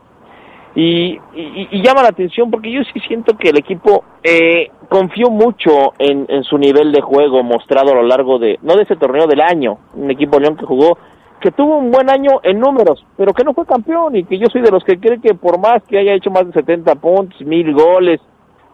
[0.73, 5.91] Y, y, llama la atención porque yo sí siento que el equipo eh, confió mucho
[5.99, 9.27] en, en, su nivel de juego mostrado a lo largo de, no de ese torneo
[9.27, 10.97] del año, un equipo León que jugó,
[11.39, 14.47] que tuvo un buen año en números, pero que no fue campeón y que yo
[14.47, 17.39] soy de los que cree que por más que haya hecho más de 70 puntos,
[17.41, 18.19] mil goles,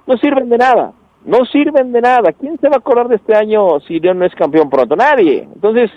[0.08, 0.94] no sirven de nada,
[1.26, 2.32] no sirven de nada.
[2.34, 4.96] ¿Quién se va a acordar de este año si León no es campeón pronto?
[4.96, 5.48] Nadie.
[5.54, 5.92] Entonces,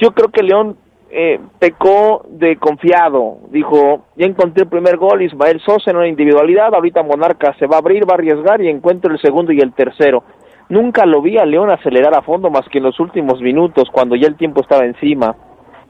[0.00, 0.76] yo creo que León
[1.10, 3.38] eh, pecó de confiado.
[3.50, 7.76] Dijo, ya encontré el primer gol, Ismael Sosa en una individualidad, ahorita Monarca se va
[7.76, 10.24] a abrir, va a arriesgar y encuentro el segundo y el tercero.
[10.68, 14.16] Nunca lo vi a León acelerar a fondo más que en los últimos minutos, cuando
[14.16, 15.36] ya el tiempo estaba encima.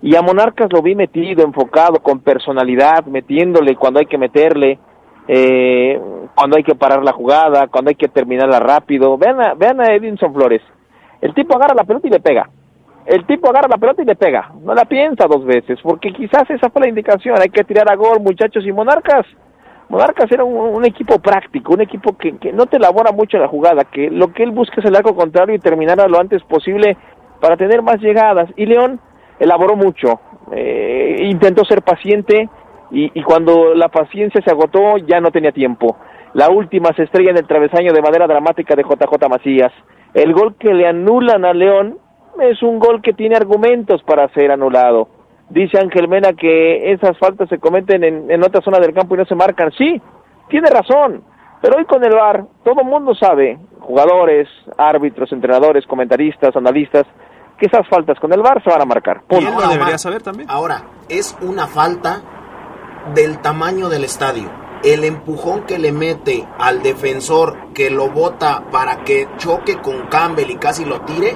[0.03, 4.79] Y a Monarcas lo vi metido, enfocado, con personalidad, metiéndole cuando hay que meterle,
[5.27, 5.99] eh,
[6.35, 9.17] cuando hay que parar la jugada, cuando hay que terminarla rápido.
[9.17, 10.63] Vean a, vean a Edinson Flores.
[11.21, 12.51] El tipo agarra la pelota y le pega
[13.07, 16.51] el tipo agarra la pelota y le pega, no la piensa dos veces, porque quizás
[16.51, 19.25] esa fue la indicación, hay que tirar a gol muchachos y Monarcas.
[19.89, 24.11] Monarcas era un, equipo práctico, un equipo que, no te elabora mucho la jugada, que
[24.11, 26.97] lo que él busca es el arco contrario y terminar lo antes posible
[27.41, 28.51] para tener más llegadas.
[28.57, 28.99] Y León
[29.39, 30.21] elaboró mucho,
[30.53, 32.49] eh, intentó ser paciente
[32.91, 35.97] y, y cuando la paciencia se agotó ya no tenía tiempo.
[36.35, 39.73] La última se estrella en el travesaño de manera dramática de JJ Macías.
[40.15, 41.99] El gol que le anulan a León
[42.41, 45.09] es un gol que tiene argumentos para ser anulado.
[45.49, 49.19] Dice Ángel Mena que esas faltas se cometen en, en otra zona del campo y
[49.19, 49.71] no se marcan.
[49.79, 50.01] Sí,
[50.49, 51.23] tiene razón,
[51.61, 57.05] pero hoy con el VAR todo el mundo sabe, jugadores, árbitros, entrenadores, comentaristas, analistas,
[57.59, 59.23] que esas faltas con el VAR se van a marcar.
[59.27, 59.51] Punto.
[59.51, 60.49] lo debería saber también.
[60.51, 62.21] Ahora, es una falta
[63.15, 64.51] del tamaño del estadio.
[64.85, 70.51] El empujón que le mete al defensor que lo bota para que choque con Campbell
[70.51, 71.35] y casi lo tire,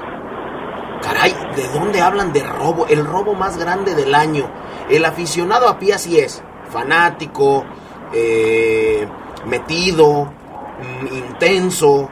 [1.03, 2.87] Caray, ¿de dónde hablan de robo?
[2.87, 4.51] El robo más grande del año.
[4.89, 6.43] El aficionado a pie así es.
[6.71, 7.65] Fanático,
[8.13, 9.09] eh,
[9.47, 12.09] metido, mm, intenso,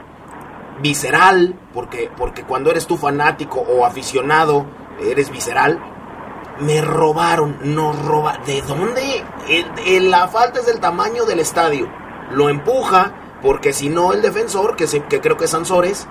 [0.80, 4.66] visceral, porque, porque cuando eres tú fanático o aficionado,
[5.00, 5.78] eres visceral.
[6.60, 8.38] Me robaron, nos roba.
[8.46, 9.24] ¿De dónde?
[10.00, 11.88] la falta es del tamaño del estadio.
[12.32, 16.08] Lo empuja, porque si no el defensor, que, que creo que es Sansores,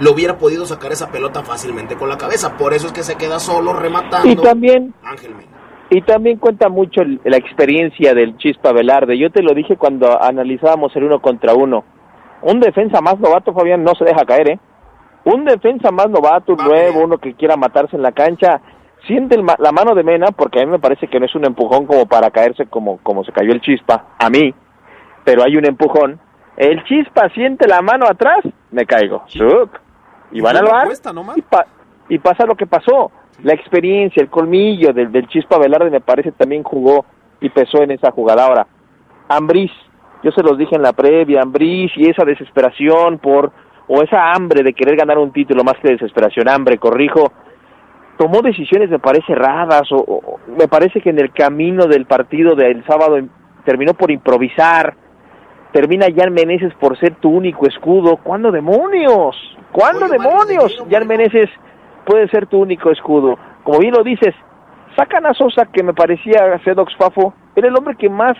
[0.00, 2.56] lo hubiera podido sacar esa pelota fácilmente con la cabeza.
[2.56, 4.28] Por eso es que se queda solo rematando.
[4.28, 4.94] Y también,
[5.90, 9.18] Y también cuenta mucho la experiencia del Chispa Velarde.
[9.18, 11.84] Yo te lo dije cuando analizábamos el uno contra uno.
[12.42, 14.60] Un defensa más novato, Fabián, no se deja caer, ¿eh?
[15.24, 18.60] Un defensa más novato, nuevo, uno que quiera matarse en la cancha,
[19.06, 21.86] siente la mano de Mena, porque a mí me parece que no es un empujón
[21.86, 24.54] como para caerse como, como se cayó el Chispa, a mí,
[25.24, 26.20] pero hay un empujón.
[26.58, 29.22] El Chispa siente la mano atrás, me caigo
[30.34, 30.88] y van al bar
[32.08, 33.10] y, pasa lo que pasó.
[33.42, 37.06] La experiencia, el colmillo del, del Chispa Velarde me parece también jugó
[37.40, 38.44] y pesó en esa jugada.
[38.44, 38.66] Ahora,
[39.28, 39.70] Ambriz,
[40.22, 43.52] yo se los dije en la previa, Ambriz y esa desesperación por,
[43.86, 47.32] o esa hambre de querer ganar un título más que desesperación, hambre, corrijo,
[48.18, 52.84] tomó decisiones me parece erradas o, me parece que en el camino del partido del
[52.86, 53.18] sábado
[53.64, 54.96] terminó por improvisar,
[55.74, 58.16] termina Jan Meneses por ser tu único escudo.
[58.18, 59.36] ¿Cuándo demonios?
[59.72, 60.72] ¿Cuándo demonios?
[60.88, 61.50] Jan Meneses
[62.06, 63.36] puede ser tu único escudo.
[63.64, 64.32] Como bien lo dices,
[64.96, 68.36] sacan a Sosa, que me parecía Sedox Fafo, era el hombre que más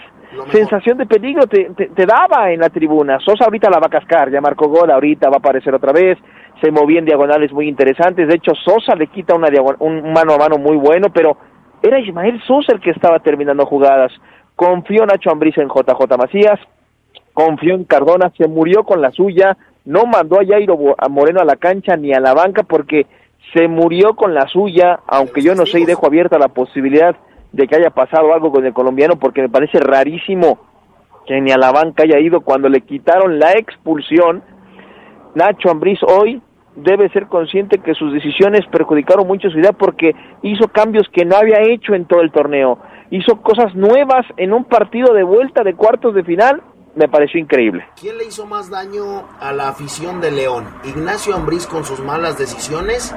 [0.52, 3.18] sensación de peligro te, te, daba en la tribuna.
[3.18, 6.16] Sosa ahorita la va a cascar, ya marcó gol, ahorita va a aparecer otra vez,
[6.62, 9.48] se movía en diagonales muy interesantes, de hecho Sosa le quita una
[9.80, 11.36] un mano a mano muy bueno, pero
[11.82, 14.12] era Ismael Sosa el que estaba terminando jugadas.
[14.54, 16.60] Confió Nacho Ambriz en JJ Macías,
[17.34, 20.78] confió en Cardona, se murió con la suya, no mandó a Jairo
[21.10, 23.06] Moreno a la cancha ni a la banca porque
[23.52, 27.14] se murió con la suya, aunque yo no sé y dejo abierta la posibilidad
[27.52, 30.58] de que haya pasado algo con el colombiano porque me parece rarísimo
[31.26, 34.42] que ni a la banca haya ido cuando le quitaron la expulsión.
[35.34, 36.40] Nacho Ambriz hoy
[36.76, 41.36] debe ser consciente que sus decisiones perjudicaron mucho su idea porque hizo cambios que no
[41.36, 42.78] había hecho en todo el torneo.
[43.10, 46.62] Hizo cosas nuevas en un partido de vuelta de cuartos de final
[46.96, 47.84] me pareció increíble.
[48.00, 50.66] ¿Quién le hizo más daño a la afición de León?
[50.84, 53.14] ¿Ignacio Ambriz con sus malas decisiones?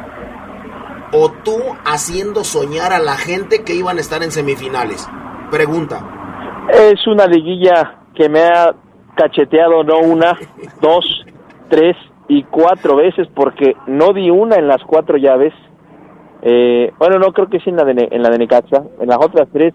[1.14, 5.08] ¿O tú haciendo soñar a la gente que iban a estar en semifinales?
[5.52, 6.02] Pregunta.
[6.70, 8.76] Es una liguilla que me ha
[9.16, 10.38] cacheteado no una,
[10.82, 11.26] dos,
[11.70, 11.96] tres
[12.28, 15.54] y cuatro veces porque no di una en las cuatro llaves.
[16.42, 18.84] Eh, bueno, no creo que sí en la de, en la de Necaxa.
[19.00, 19.74] En las otras tres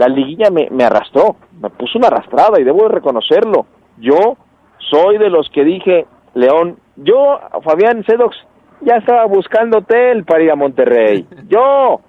[0.00, 3.66] la liguilla me, me arrastró, me puso una arrastrada y debo de reconocerlo.
[3.98, 4.38] Yo
[4.78, 8.34] soy de los que dije, León, yo, Fabián Sedox,
[8.80, 11.26] ya estaba buscando hotel para ir a Monterrey.
[11.48, 12.00] Yo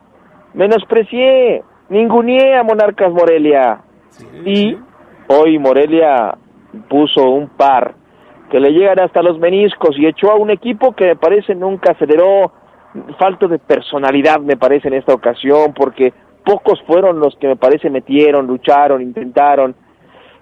[0.54, 3.82] menosprecié, ninguneé a Monarcas Morelia.
[4.46, 4.78] y
[5.28, 6.38] hoy Morelia
[6.88, 7.96] puso un par
[8.50, 11.92] que le llegan hasta los meniscos y echó a un equipo que me parece nunca
[11.92, 12.54] aceleró,
[13.20, 16.14] falta de personalidad me parece en esta ocasión, porque
[16.44, 19.76] pocos fueron los que me parece metieron, lucharon, intentaron.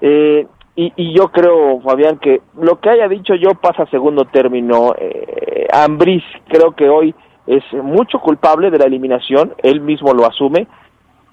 [0.02, 4.94] Eh, y, yo creo, Fabián, que lo que haya dicho yo pasa a segundo término.
[4.98, 7.14] Eh, Ambris creo que hoy
[7.48, 10.68] es mucho culpable de la eliminación, él mismo lo asume,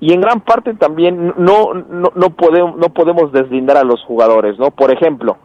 [0.01, 4.59] y en gran parte también no, no, no, podemos, no podemos deslindar a los jugadores,
[4.59, 4.71] ¿no?
[4.71, 5.37] Por ejemplo,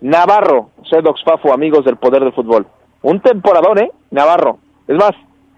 [0.00, 2.66] Navarro, Sedox Fafo, amigos del poder del fútbol.
[3.02, 3.90] Un temporador, ¿eh?
[4.10, 4.58] Navarro.
[4.86, 5.12] Es más,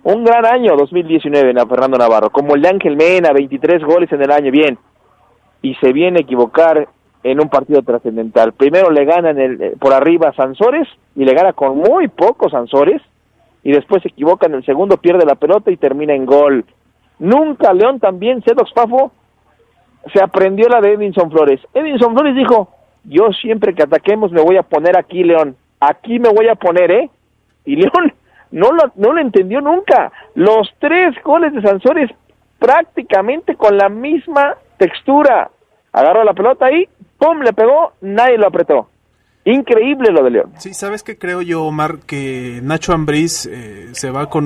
[0.05, 4.31] un gran año 2019, Fernando Navarro, como el de Ángel Mena, 23 goles en el
[4.31, 4.79] año, bien.
[5.63, 6.89] Y se viene a equivocar
[7.23, 8.53] en un partido trascendental.
[8.53, 12.51] Primero le gana el, eh, por arriba a Sansores y le gana con muy pocos
[12.51, 13.01] Sansores
[13.63, 16.65] y después se equivoca en el segundo, pierde la pelota y termina en gol.
[17.21, 19.13] Nunca León también, Sedox Fafo,
[20.13, 21.61] se aprendió la de Edinson Flores.
[21.75, 22.71] Edinson Flores dijo,
[23.05, 25.57] yo siempre que ataquemos me voy a poner aquí, León.
[25.79, 27.11] Aquí me voy a poner, ¿eh?
[27.65, 28.13] Y León
[28.53, 30.13] no lo, no lo entendió nunca.
[30.35, 32.11] Los tres goles de Sansores
[32.59, 35.51] prácticamente con la misma textura.
[35.93, 36.89] Agarró la pelota ahí,
[37.19, 37.41] ¡pum!
[37.41, 38.89] Le pegó, nadie lo apretó.
[39.45, 40.53] Increíble lo de León.
[40.59, 41.99] Sí, ¿sabes qué creo yo, Omar?
[42.07, 44.45] Que Nacho Ambriz eh, se va con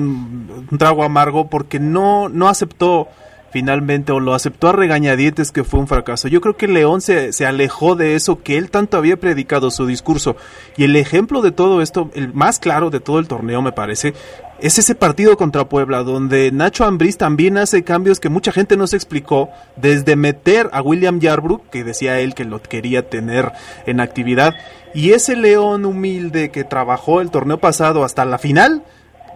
[0.71, 3.07] un trago amargo porque no, no aceptó
[3.51, 6.27] finalmente o lo aceptó a regañadientes que fue un fracaso.
[6.27, 9.85] Yo creo que León se, se, alejó de eso que él tanto había predicado su
[9.85, 10.35] discurso.
[10.75, 14.13] Y el ejemplo de todo esto, el más claro de todo el torneo me parece,
[14.59, 18.87] es ese partido contra Puebla, donde Nacho Ambriz también hace cambios que mucha gente no
[18.87, 23.51] se explicó, desde meter a William Yarbrough, que decía él que lo quería tener
[23.85, 24.55] en actividad,
[24.95, 28.83] y ese León humilde que trabajó el torneo pasado hasta la final,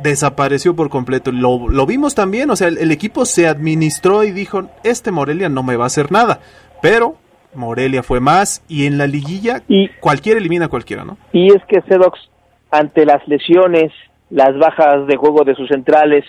[0.01, 1.31] desapareció por completo.
[1.31, 5.63] Lo, lo vimos también, o sea, el, equipo se administró y dijo, este Morelia no
[5.63, 6.39] me va a hacer nada,
[6.81, 7.15] pero
[7.53, 11.17] Morelia fue más y en la liguilla y, cualquiera elimina a cualquiera, ¿no?
[11.33, 12.19] Y es que Sedox,
[12.71, 13.91] ante las lesiones,
[14.29, 16.25] las bajas de juego de sus centrales,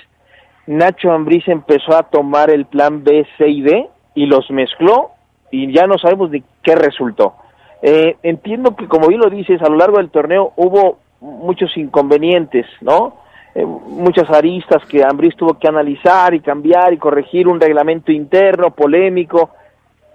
[0.67, 5.11] Nacho Ambriz empezó a tomar el plan B, C y D y los mezcló
[5.51, 7.35] y ya no sabemos ni qué resultó.
[7.83, 12.67] Eh, entiendo que, como bien lo dices, a lo largo del torneo hubo muchos inconvenientes,
[12.81, 13.17] ¿no?
[13.55, 18.71] Eh, muchas aristas que Ambriz tuvo que analizar y cambiar y corregir un reglamento interno
[18.71, 19.51] polémico.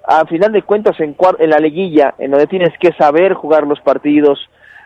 [0.07, 3.79] A final de cuentas, en, en la liguilla, en donde tienes que saber jugar los
[3.81, 4.39] partidos,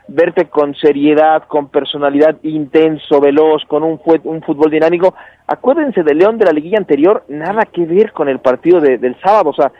[0.07, 5.13] verte con seriedad, con personalidad intenso, veloz, con un, un fútbol dinámico.
[5.47, 9.51] Acuérdense de León de la liguilla anterior, nada que ver con el partido del sábado.
[9.51, 9.71] O sea,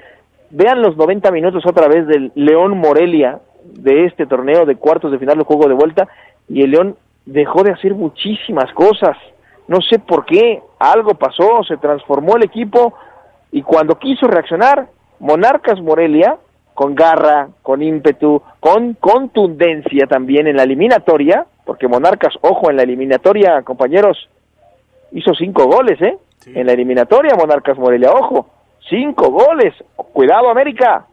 [0.52, 5.20] vean los 90 minutos otra vez del León Morelia de este torneo de cuartos de
[5.20, 6.08] final del juego de vuelta
[6.48, 6.96] y el León
[7.26, 9.18] dejó de hacer muchísimas cosas.
[9.68, 12.94] No sé por qué, algo pasó, se transformó el equipo
[13.52, 14.88] y cuando quiso reaccionar,
[15.20, 16.38] Monarcas Morelia,
[16.74, 22.84] con garra, con ímpetu, con contundencia también en la eliminatoria, porque Monarcas, ojo, en la
[22.84, 24.18] eliminatoria, compañeros,
[25.12, 26.18] hizo cinco goles, ¿eh?
[26.48, 28.48] En la eliminatoria, Monarcas Morelia, ojo,
[28.90, 29.76] cinco goles.
[29.96, 31.06] Cuidado, América.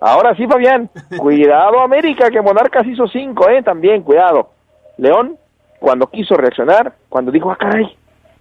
[0.00, 0.88] Ahora sí, Fabián.
[1.18, 3.62] Cuidado, América, que Monarcas hizo cinco, ¿eh?
[3.62, 4.50] También, cuidado.
[4.96, 5.36] León
[5.82, 7.84] cuando quiso reaccionar, cuando dijo, ah, caray,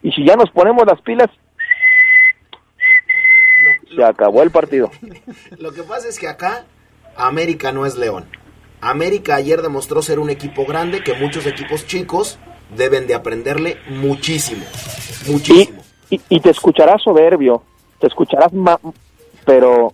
[0.03, 1.27] y si ya nos ponemos las pilas,
[3.95, 4.91] se acabó el partido.
[5.57, 6.65] Lo que pasa es que acá
[7.17, 8.25] América no es León.
[8.79, 12.37] América ayer demostró ser un equipo grande que muchos equipos chicos
[12.77, 14.63] deben de aprenderle muchísimo.
[15.27, 15.81] Muchísimo.
[16.11, 17.63] Y, y, te escucharás soberbio,
[17.99, 18.51] te escucharás,
[19.45, 19.93] pero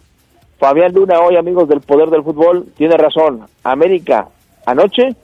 [0.57, 3.45] Fabián Luna hoy, amigos del poder del fútbol, tiene razón.
[3.63, 4.27] América
[4.65, 5.15] anoche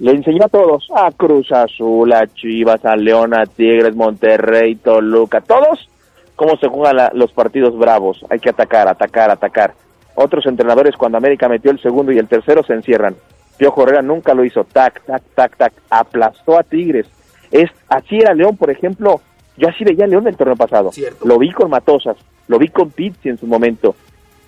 [0.00, 5.42] le enseñó a todos, a Cruz Azul, a Chivas, a León, a Tigres, Monterrey, Toluca,
[5.42, 5.88] todos,
[6.36, 8.24] cómo se juegan los partidos bravos.
[8.30, 9.74] Hay que atacar, atacar, atacar.
[10.14, 13.14] Otros entrenadores cuando América metió el segundo y el tercero se encierran.
[13.58, 17.06] Piojo Herrera nunca lo hizo, tac, tac, tac, tac, aplastó a Tigres.
[17.50, 19.20] Es, así era León, por ejemplo,
[19.58, 20.92] yo así veía a León del torneo pasado.
[21.24, 22.16] Lo vi con Matosas,
[22.48, 23.94] lo vi con Pizzi en su momento.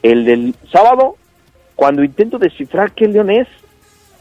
[0.02, 1.16] El del sábado,
[1.76, 3.48] cuando intento descifrar qué León es,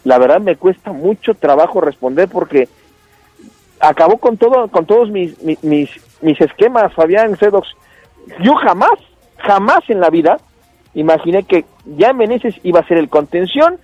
[0.04, 2.68] la verdad me cuesta mucho trabajo responder porque
[3.80, 5.64] acabó con todo con todos mis mis,
[6.22, 7.68] mis, esquemas Fabián Sedox
[8.42, 8.94] yo jamás
[9.38, 10.38] jamás en la vida
[10.94, 13.80] imaginé que ya Meneses iba a ser el contención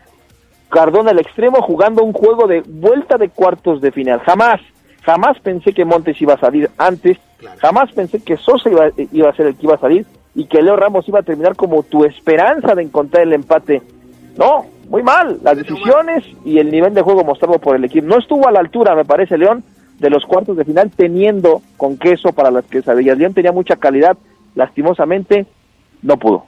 [0.69, 4.19] Cardona el extremo jugando un juego de vuelta de cuartos de final.
[4.19, 4.59] Jamás
[5.03, 7.17] jamás pensé que Montes iba a salir antes.
[7.59, 10.05] Jamás pensé que Sosa iba, iba a ser el que iba a salir
[10.35, 13.81] y que Leo Ramos iba a terminar como tu esperanza de encontrar el empate.
[14.35, 15.39] No muy mal.
[15.43, 18.07] Las decisiones y el nivel de juego mostrado por el equipo.
[18.07, 19.63] No estuvo a la altura, me parece, León,
[19.99, 23.17] de los cuartos de final teniendo con queso para las quesadillas.
[23.17, 24.17] León tenía mucha calidad,
[24.55, 25.45] lastimosamente
[26.01, 26.45] no pudo.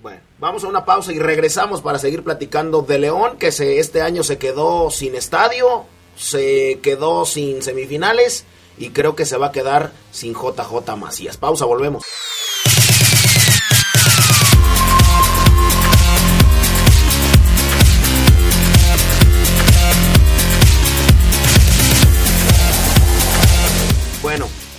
[0.00, 4.02] Bueno, vamos a una pausa y regresamos para seguir platicando de León, que se, este
[4.02, 5.84] año se quedó sin estadio,
[6.16, 8.46] se quedó sin semifinales
[8.78, 11.36] y creo que se va a quedar sin JJ Macías.
[11.36, 12.02] Pausa, volvemos.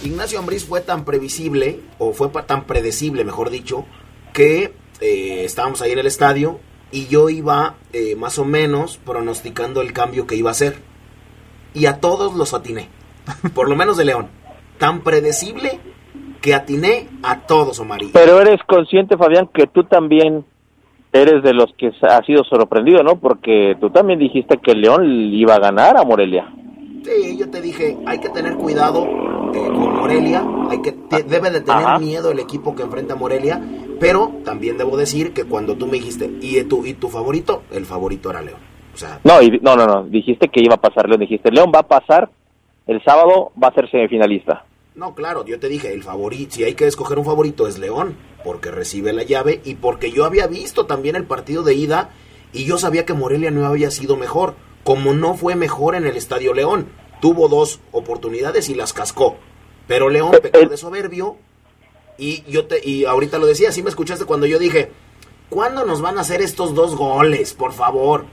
[0.04, 3.86] Ignacio Ambriz fue tan previsible, o fue tan predecible, mejor dicho,
[4.34, 6.60] que eh, estábamos ahí en el estadio
[6.92, 10.76] y yo iba eh, más o menos pronosticando el cambio que iba a hacer.
[11.74, 12.90] Y a todos los atiné,
[13.56, 14.28] por lo menos de León.
[14.78, 15.80] Tan predecible
[16.42, 18.02] que atiné a todos, Omar.
[18.12, 20.44] Pero eres consciente, Fabián, que tú también
[21.14, 23.20] eres de los que ha sido sorprendido, ¿no?
[23.20, 26.52] Porque tú también dijiste que León iba a ganar a Morelia.
[27.04, 29.06] Sí, yo te dije, hay que tener cuidado
[29.54, 33.62] eh, con Morelia, hay que debe de tener miedo el equipo que enfrenta a Morelia,
[34.00, 37.64] pero también debo decir que cuando tú me dijiste, ¿y tu, y tu favorito?
[37.72, 38.60] El favorito era León.
[38.94, 41.80] O sea, no, no, no, no, dijiste que iba a pasar León, dijiste, León va
[41.80, 42.30] a pasar,
[42.88, 44.66] el sábado va a ser semifinalista.
[44.96, 48.16] No, claro, yo te dije, el favorito, si hay que escoger un favorito es León,
[48.44, 52.10] porque recibe la llave y porque yo había visto también el partido de ida
[52.52, 56.18] y yo sabía que Morelia no había sido mejor como no fue mejor en el
[56.18, 56.88] Estadio León.
[57.24, 59.38] Tuvo dos oportunidades y las cascó.
[59.88, 61.38] Pero León pecó de soberbio
[62.18, 64.92] y yo te y ahorita lo decía, sí me escuchaste cuando yo dije,
[65.50, 68.26] ¿cuándo nos van a hacer estos dos goles, por favor?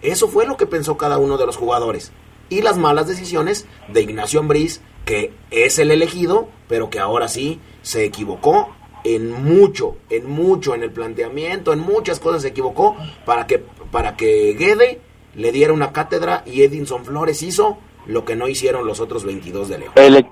[0.00, 2.12] Eso fue lo que pensó cada uno de los jugadores.
[2.50, 7.58] Y las malas decisiones de Ignacio Ambriz, que es el elegido, pero que ahora sí
[7.82, 8.68] se equivocó
[9.02, 12.94] en mucho, en mucho, en el planteamiento, en muchas cosas se equivocó
[13.26, 13.58] para que,
[13.90, 15.00] para que Guede
[15.34, 19.68] le diera una cátedra y Edinson Flores hizo lo que no hicieron los otros 22
[19.68, 19.92] de León.
[19.96, 20.26] El,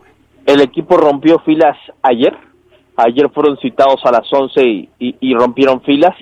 [0.46, 2.36] el equipo rompió filas ayer.
[2.96, 6.14] Ayer fueron citados a las 11 y, y, rompieron filas.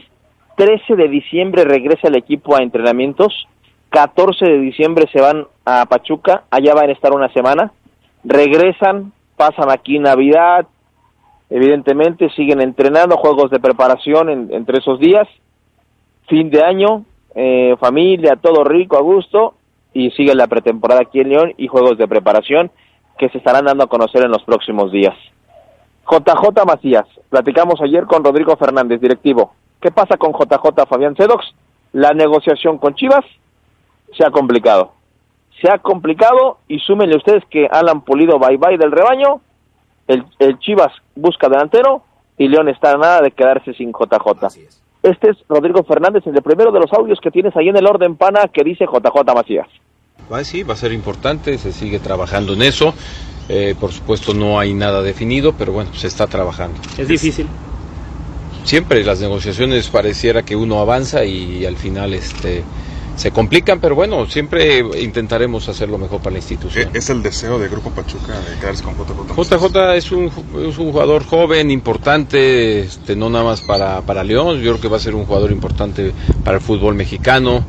[0.57, 3.49] 13 de diciembre regresa el equipo a entrenamientos.
[3.91, 6.45] 14 de diciembre se van a Pachuca.
[6.51, 7.73] Allá van a estar una semana.
[8.23, 10.67] Regresan, pasan aquí Navidad.
[11.49, 15.27] Evidentemente siguen entrenando juegos de preparación entre esos días.
[16.29, 19.55] Fin de año, eh, familia, todo rico, a gusto,
[19.93, 22.71] y sigue la pretemporada aquí en León y juegos de preparación
[23.19, 25.15] que se estarán dando a conocer en los próximos días.
[26.11, 29.53] JJ Macías, platicamos ayer con Rodrigo Fernández, directivo.
[29.81, 31.55] ¿Qué pasa con JJ Fabián Sedox?
[31.93, 33.25] La negociación con Chivas
[34.17, 34.93] se ha complicado.
[35.61, 39.41] Se ha complicado y súmenle ustedes que Alan Pulido bye bye del rebaño,
[40.09, 42.03] el, el Chivas busca delantero
[42.39, 44.71] y León está nada de quedarse sin JJ.
[45.03, 48.17] Este es Rodrigo Fernández, el primero de los audios que tienes ahí en el orden
[48.17, 49.69] pana que dice JJ Macías.
[50.31, 52.95] Va, sí, va a ser importante, se sigue trabajando en eso.
[53.49, 56.81] Eh, por supuesto no hay nada definido, pero bueno, se está trabajando.
[56.97, 57.49] ¿Es difícil?
[58.63, 62.63] Siempre las negociaciones pareciera que uno avanza y, al final este
[63.17, 66.91] se complican, pero bueno, siempre intentaremos hacer lo mejor para la institución.
[66.95, 69.35] ¿Es el deseo del Grupo Pachuca de quedarse con JJ?
[69.37, 74.61] JJ es un, es un jugador joven, importante, este, no nada más para, para León,
[74.61, 76.13] yo creo que va a ser un jugador importante
[76.45, 77.65] para el fútbol mexicano,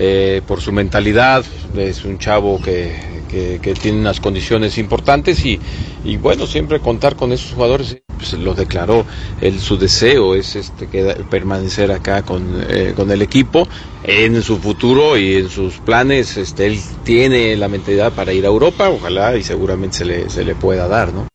[0.00, 1.44] eh, por su mentalidad,
[1.76, 5.58] es un chavo que, que, tiene unas condiciones importantes y,
[6.04, 9.04] y, bueno, siempre contar con esos jugadores, pues lo declaró,
[9.40, 10.86] él, su deseo es este,
[11.28, 13.66] permanecer acá con, eh, con el equipo
[14.04, 18.48] en su futuro y en sus planes, este, él tiene la mentalidad para ir a
[18.48, 21.26] Europa, ojalá y seguramente se le, se le pueda dar, ¿no?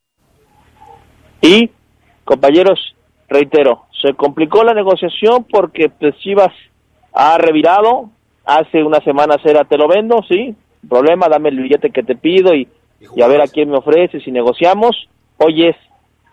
[1.41, 1.69] Y,
[2.23, 2.79] compañeros,
[3.27, 5.91] reitero, se complicó la negociación porque
[6.21, 6.53] Chivas
[7.13, 8.09] ha revirado,
[8.45, 10.55] hace una semana era te lo vendo, sí,
[10.87, 12.67] problema, dame el billete que te pido y,
[13.15, 15.07] y a ver a quién me ofreces y negociamos.
[15.37, 15.75] Hoy es,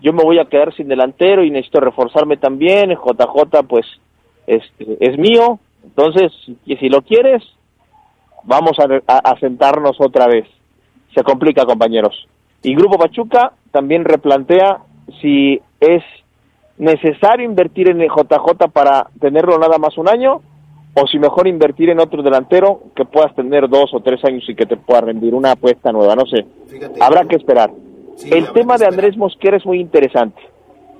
[0.00, 3.86] yo me voy a quedar sin delantero y necesito reforzarme también, JJ pues
[4.46, 6.32] este, es mío, entonces
[6.66, 7.42] y si lo quieres,
[8.44, 10.46] vamos a, a, sentarnos otra vez.
[11.14, 12.28] Se complica, compañeros.
[12.62, 14.78] Y Grupo Pachuca también replantea
[15.20, 16.02] si es
[16.78, 20.40] necesario invertir en el JJ para tenerlo nada más un año
[20.94, 24.54] o si mejor invertir en otro delantero que puedas tener dos o tres años y
[24.54, 26.44] que te pueda rendir una apuesta nueva, no sé.
[27.00, 27.70] habrá que esperar.
[28.24, 30.40] el tema de Andrés Mosquera es muy interesante.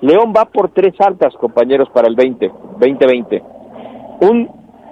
[0.00, 3.42] León va por tres altas, compañeros, para el 20, 2020.
[4.20, 4.48] Un,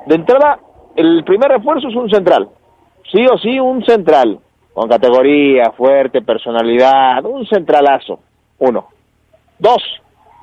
[0.07, 0.59] de entrada,
[0.97, 2.49] el primer refuerzo es un central.
[3.11, 4.39] Sí o sí, un central.
[4.75, 8.21] Con categoría, fuerte, personalidad, un centralazo.
[8.59, 8.89] Uno.
[9.59, 9.83] Dos,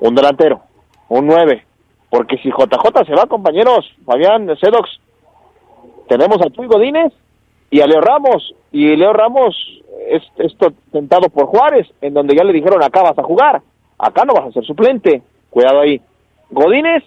[0.00, 0.62] un delantero.
[1.08, 1.65] Un nueve.
[2.10, 5.00] Porque si JJ se va, compañeros, Fabián, Sedox,
[6.08, 7.12] tenemos a Tuy Godínez
[7.70, 8.54] y a Leo Ramos.
[8.72, 9.56] Y Leo Ramos
[10.08, 13.62] es, esto tentado por Juárez, en donde ya le dijeron acá vas a jugar,
[13.98, 16.00] acá no vas a ser suplente, cuidado ahí.
[16.50, 17.02] Godínez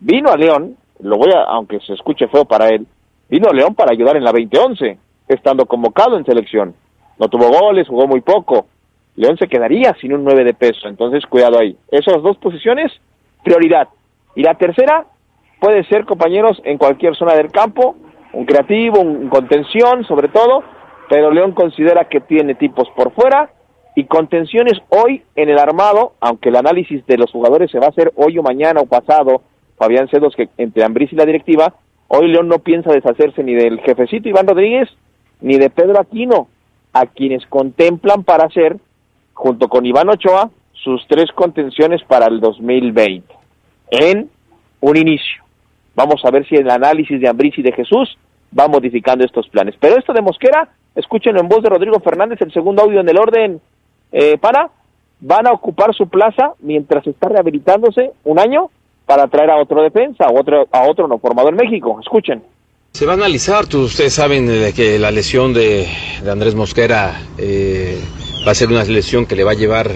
[0.00, 2.86] vino a León, lo voy a, aunque se escuche feo para él,
[3.28, 6.74] vino a León para ayudar en la 2011, estando convocado en selección.
[7.18, 8.66] No tuvo goles, jugó muy poco.
[9.16, 11.76] León se quedaría sin un 9 de peso, entonces cuidado ahí.
[11.90, 12.92] Esas dos posiciones,
[13.42, 13.88] prioridad.
[14.38, 15.04] Y la tercera
[15.58, 17.96] puede ser, compañeros, en cualquier zona del campo,
[18.32, 20.62] un creativo, un contención, sobre todo,
[21.08, 23.50] pero León considera que tiene tipos por fuera
[23.96, 27.88] y contenciones hoy en el armado, aunque el análisis de los jugadores se va a
[27.88, 29.42] hacer hoy o mañana o pasado,
[29.76, 31.74] Fabián Cedos, que entre Ambriz y la directiva,
[32.06, 34.88] hoy León no piensa deshacerse ni del jefecito Iván Rodríguez,
[35.40, 36.46] ni de Pedro Aquino,
[36.92, 38.76] a quienes contemplan para hacer,
[39.34, 43.37] junto con Iván Ochoa, sus tres contenciones para el 2020,
[43.90, 44.30] en
[44.80, 45.42] un inicio.
[45.94, 48.16] Vamos a ver si el análisis de Ambriz y de Jesús
[48.56, 49.74] va modificando estos planes.
[49.80, 53.18] Pero esto de Mosquera, escúchenlo en voz de Rodrigo Fernández, el segundo audio en el
[53.18, 53.60] orden
[54.12, 54.70] eh, para,
[55.20, 58.70] van a ocupar su plaza mientras está rehabilitándose un año
[59.06, 61.98] para traer a otro defensa, a otro, a otro no formado en México.
[62.00, 62.42] Escuchen.
[62.92, 65.86] Se va a analizar, ustedes saben eh, que la lesión de,
[66.30, 68.00] Andrés Mosquera eh,
[68.46, 69.90] va a ser una lesión que le va a llevar,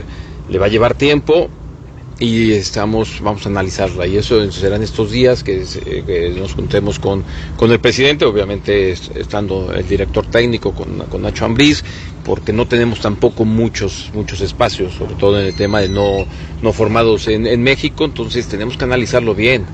[0.48, 1.48] le va a llevar tiempo
[2.18, 4.06] y estamos, vamos a analizarla.
[4.06, 5.64] Y eso serán estos días que,
[6.36, 7.24] nos juntemos con,
[7.56, 11.82] con el presidente, obviamente estando el director técnico con, con Nacho Ambriz,
[12.24, 16.26] porque no tenemos tampoco muchos, muchos espacios, sobre todo en el tema de no,
[16.62, 19.64] no formados en, en México, entonces tenemos que analizarlo bien,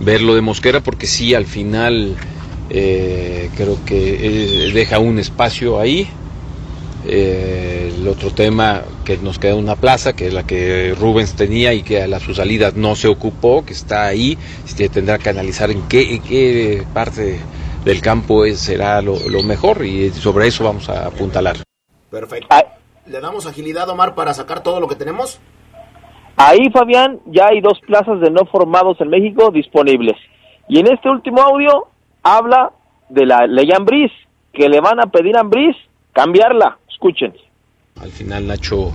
[0.00, 2.16] verlo de Mosquera, porque sí, al final
[2.70, 6.08] eh, creo que eh, deja un espacio ahí.
[7.06, 11.74] Eh, el otro tema que nos queda una plaza, que es la que Rubens tenía
[11.74, 15.28] y que a la, su salida no se ocupó, que está ahí, este, tendrá que
[15.28, 17.38] analizar en qué, en qué parte
[17.84, 21.56] del campo es, será lo, lo mejor y sobre eso vamos a apuntalar.
[22.10, 22.48] Perfecto.
[23.06, 25.38] ¿Le damos agilidad, Omar, para sacar todo lo que tenemos?
[26.36, 30.16] Ahí, Fabián, ya hay dos plazas de no formados en México disponibles.
[30.68, 31.88] Y en este último audio
[32.22, 32.72] habla
[33.10, 34.10] de la ley Ambriz,
[34.54, 35.76] que le van a pedir a Ambriz
[36.14, 36.78] cambiarla.
[36.94, 37.34] Escuchen.
[38.00, 38.92] Al final Nacho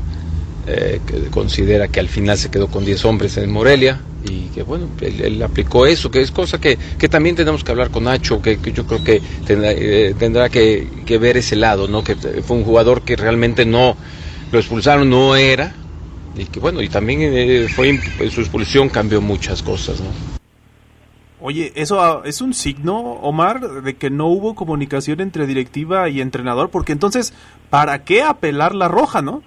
[0.68, 1.00] eh,
[1.32, 5.42] considera que al final se quedó con 10 hombres en Morelia y que bueno, él,
[5.44, 8.86] aplicó eso, que es cosa que, que, también tenemos que hablar con Nacho, que, yo
[8.86, 12.04] creo que eh, tendrá, que, que, ver ese lado, ¿no?
[12.04, 13.96] Que fue un jugador que realmente no
[14.52, 15.74] lo expulsaron, no era,
[16.38, 20.39] y que bueno, y también eh, fue su expulsión cambió muchas cosas, ¿no?
[21.42, 26.20] Oye, ¿eso ah, es un signo, Omar, de que no hubo comunicación entre directiva y
[26.20, 26.70] entrenador?
[26.70, 27.34] Porque entonces,
[27.70, 29.42] ¿para qué apelar la roja, no?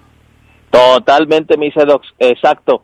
[0.71, 2.83] Totalmente, mi Sedox, exacto.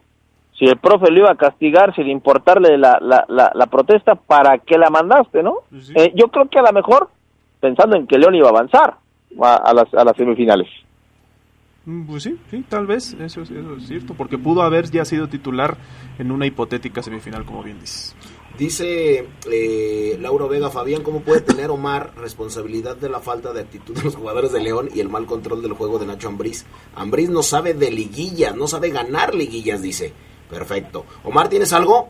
[0.58, 4.78] Si el profe lo iba a castigar sin importarle la, la, la, protesta, ¿para qué
[4.78, 5.60] la mandaste, no?
[5.70, 7.10] Pues eh, yo creo que a lo mejor,
[7.60, 8.98] pensando en que León iba a avanzar
[9.42, 10.68] a, las, a las semifinales.
[11.86, 15.28] Mm, pues sí, sí, tal vez, eso, eso es cierto, porque pudo haber ya sido
[15.28, 15.78] titular
[16.20, 18.16] en una hipotética semifinal, como bien dices.
[18.60, 23.96] Dice eh, Lauro Vega, Fabián, ¿cómo puede tener Omar responsabilidad de la falta de actitud
[23.96, 26.66] de los jugadores de León y el mal control del juego de Nacho Ambriz?
[26.94, 30.12] Ambriz no sabe de liguillas, no sabe ganar liguillas, dice.
[30.50, 31.06] Perfecto.
[31.24, 32.10] Omar, ¿tienes algo?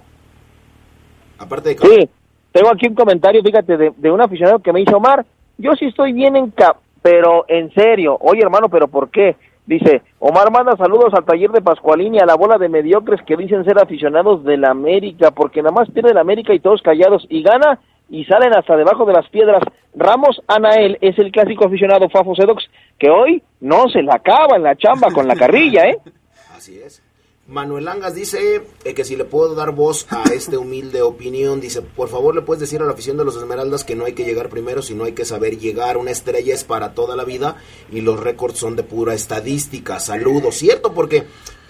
[1.37, 1.77] Aparte de...
[1.77, 2.09] Sí,
[2.51, 5.23] tengo aquí un comentario, fíjate, de, de un aficionado que me dice, Omar,
[5.59, 9.35] yo sí estoy bien en cap, pero en serio, oye hermano, pero ¿por qué?
[9.65, 13.63] Dice, Omar manda saludos al taller de Pascualini, a la bola de mediocres que dicen
[13.65, 17.43] ser aficionados de la América, porque nada más pierde la América y todos callados, y
[17.43, 17.79] gana
[18.09, 19.61] y salen hasta debajo de las piedras.
[19.95, 22.63] Ramos Anael es el clásico aficionado Fafo Sedox,
[22.97, 25.97] que hoy no se la acaba en la chamba con la carrilla, ¿eh?
[26.55, 27.03] Así es.
[27.49, 31.81] Manuel Angas dice eh, que si le puedo dar voz a este humilde opinión, dice,
[31.81, 34.23] por favor le puedes decir a la afición de los Esmeraldas que no hay que
[34.23, 35.97] llegar primero, sino hay que saber llegar.
[35.97, 37.57] Una estrella es para toda la vida
[37.91, 39.99] y los récords son de pura estadística.
[39.99, 40.93] Saludos, ¿cierto?
[40.93, 41.25] Porque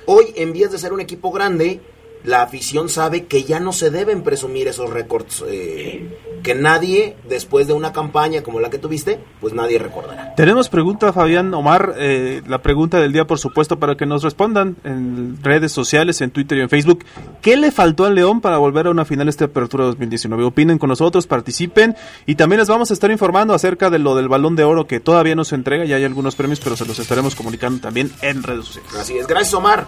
[0.05, 1.79] hoy en vez de ser un equipo grande,
[2.23, 7.67] la afición sabe que ya no se deben presumir esos récords, eh, que nadie, después
[7.67, 10.35] de una campaña como la que tuviste, pues nadie recordará.
[10.35, 14.75] Tenemos pregunta, Fabián Omar, eh, la pregunta del día, por supuesto, para que nos respondan
[14.83, 17.05] en redes sociales, en Twitter y en Facebook.
[17.41, 20.43] ¿Qué le faltó al León para volver a una final esta apertura 2019?
[20.43, 21.95] Opinen con nosotros, participen
[22.25, 24.99] y también les vamos a estar informando acerca de lo del balón de oro que
[24.99, 28.43] todavía no se entrega, ya hay algunos premios, pero se los estaremos comunicando también en
[28.43, 28.95] redes sociales.
[28.95, 29.87] Así es, gracias Omar.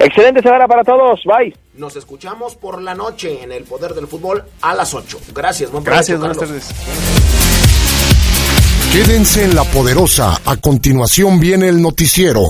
[0.00, 1.20] Excelente semana para todos.
[1.24, 1.54] Bye.
[1.74, 5.20] Nos escuchamos por la noche en el Poder del Fútbol a las 8.
[5.34, 6.70] Gracias, buen Gracias, buenas tardes.
[8.92, 10.40] Quédense en la poderosa.
[10.46, 12.44] A continuación viene el noticiero.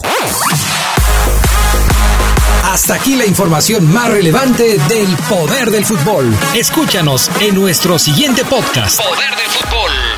[2.64, 6.32] Hasta aquí la información más relevante del Poder del Fútbol.
[6.54, 9.00] Escúchanos en nuestro siguiente podcast.
[9.02, 10.09] Poder del Fútbol.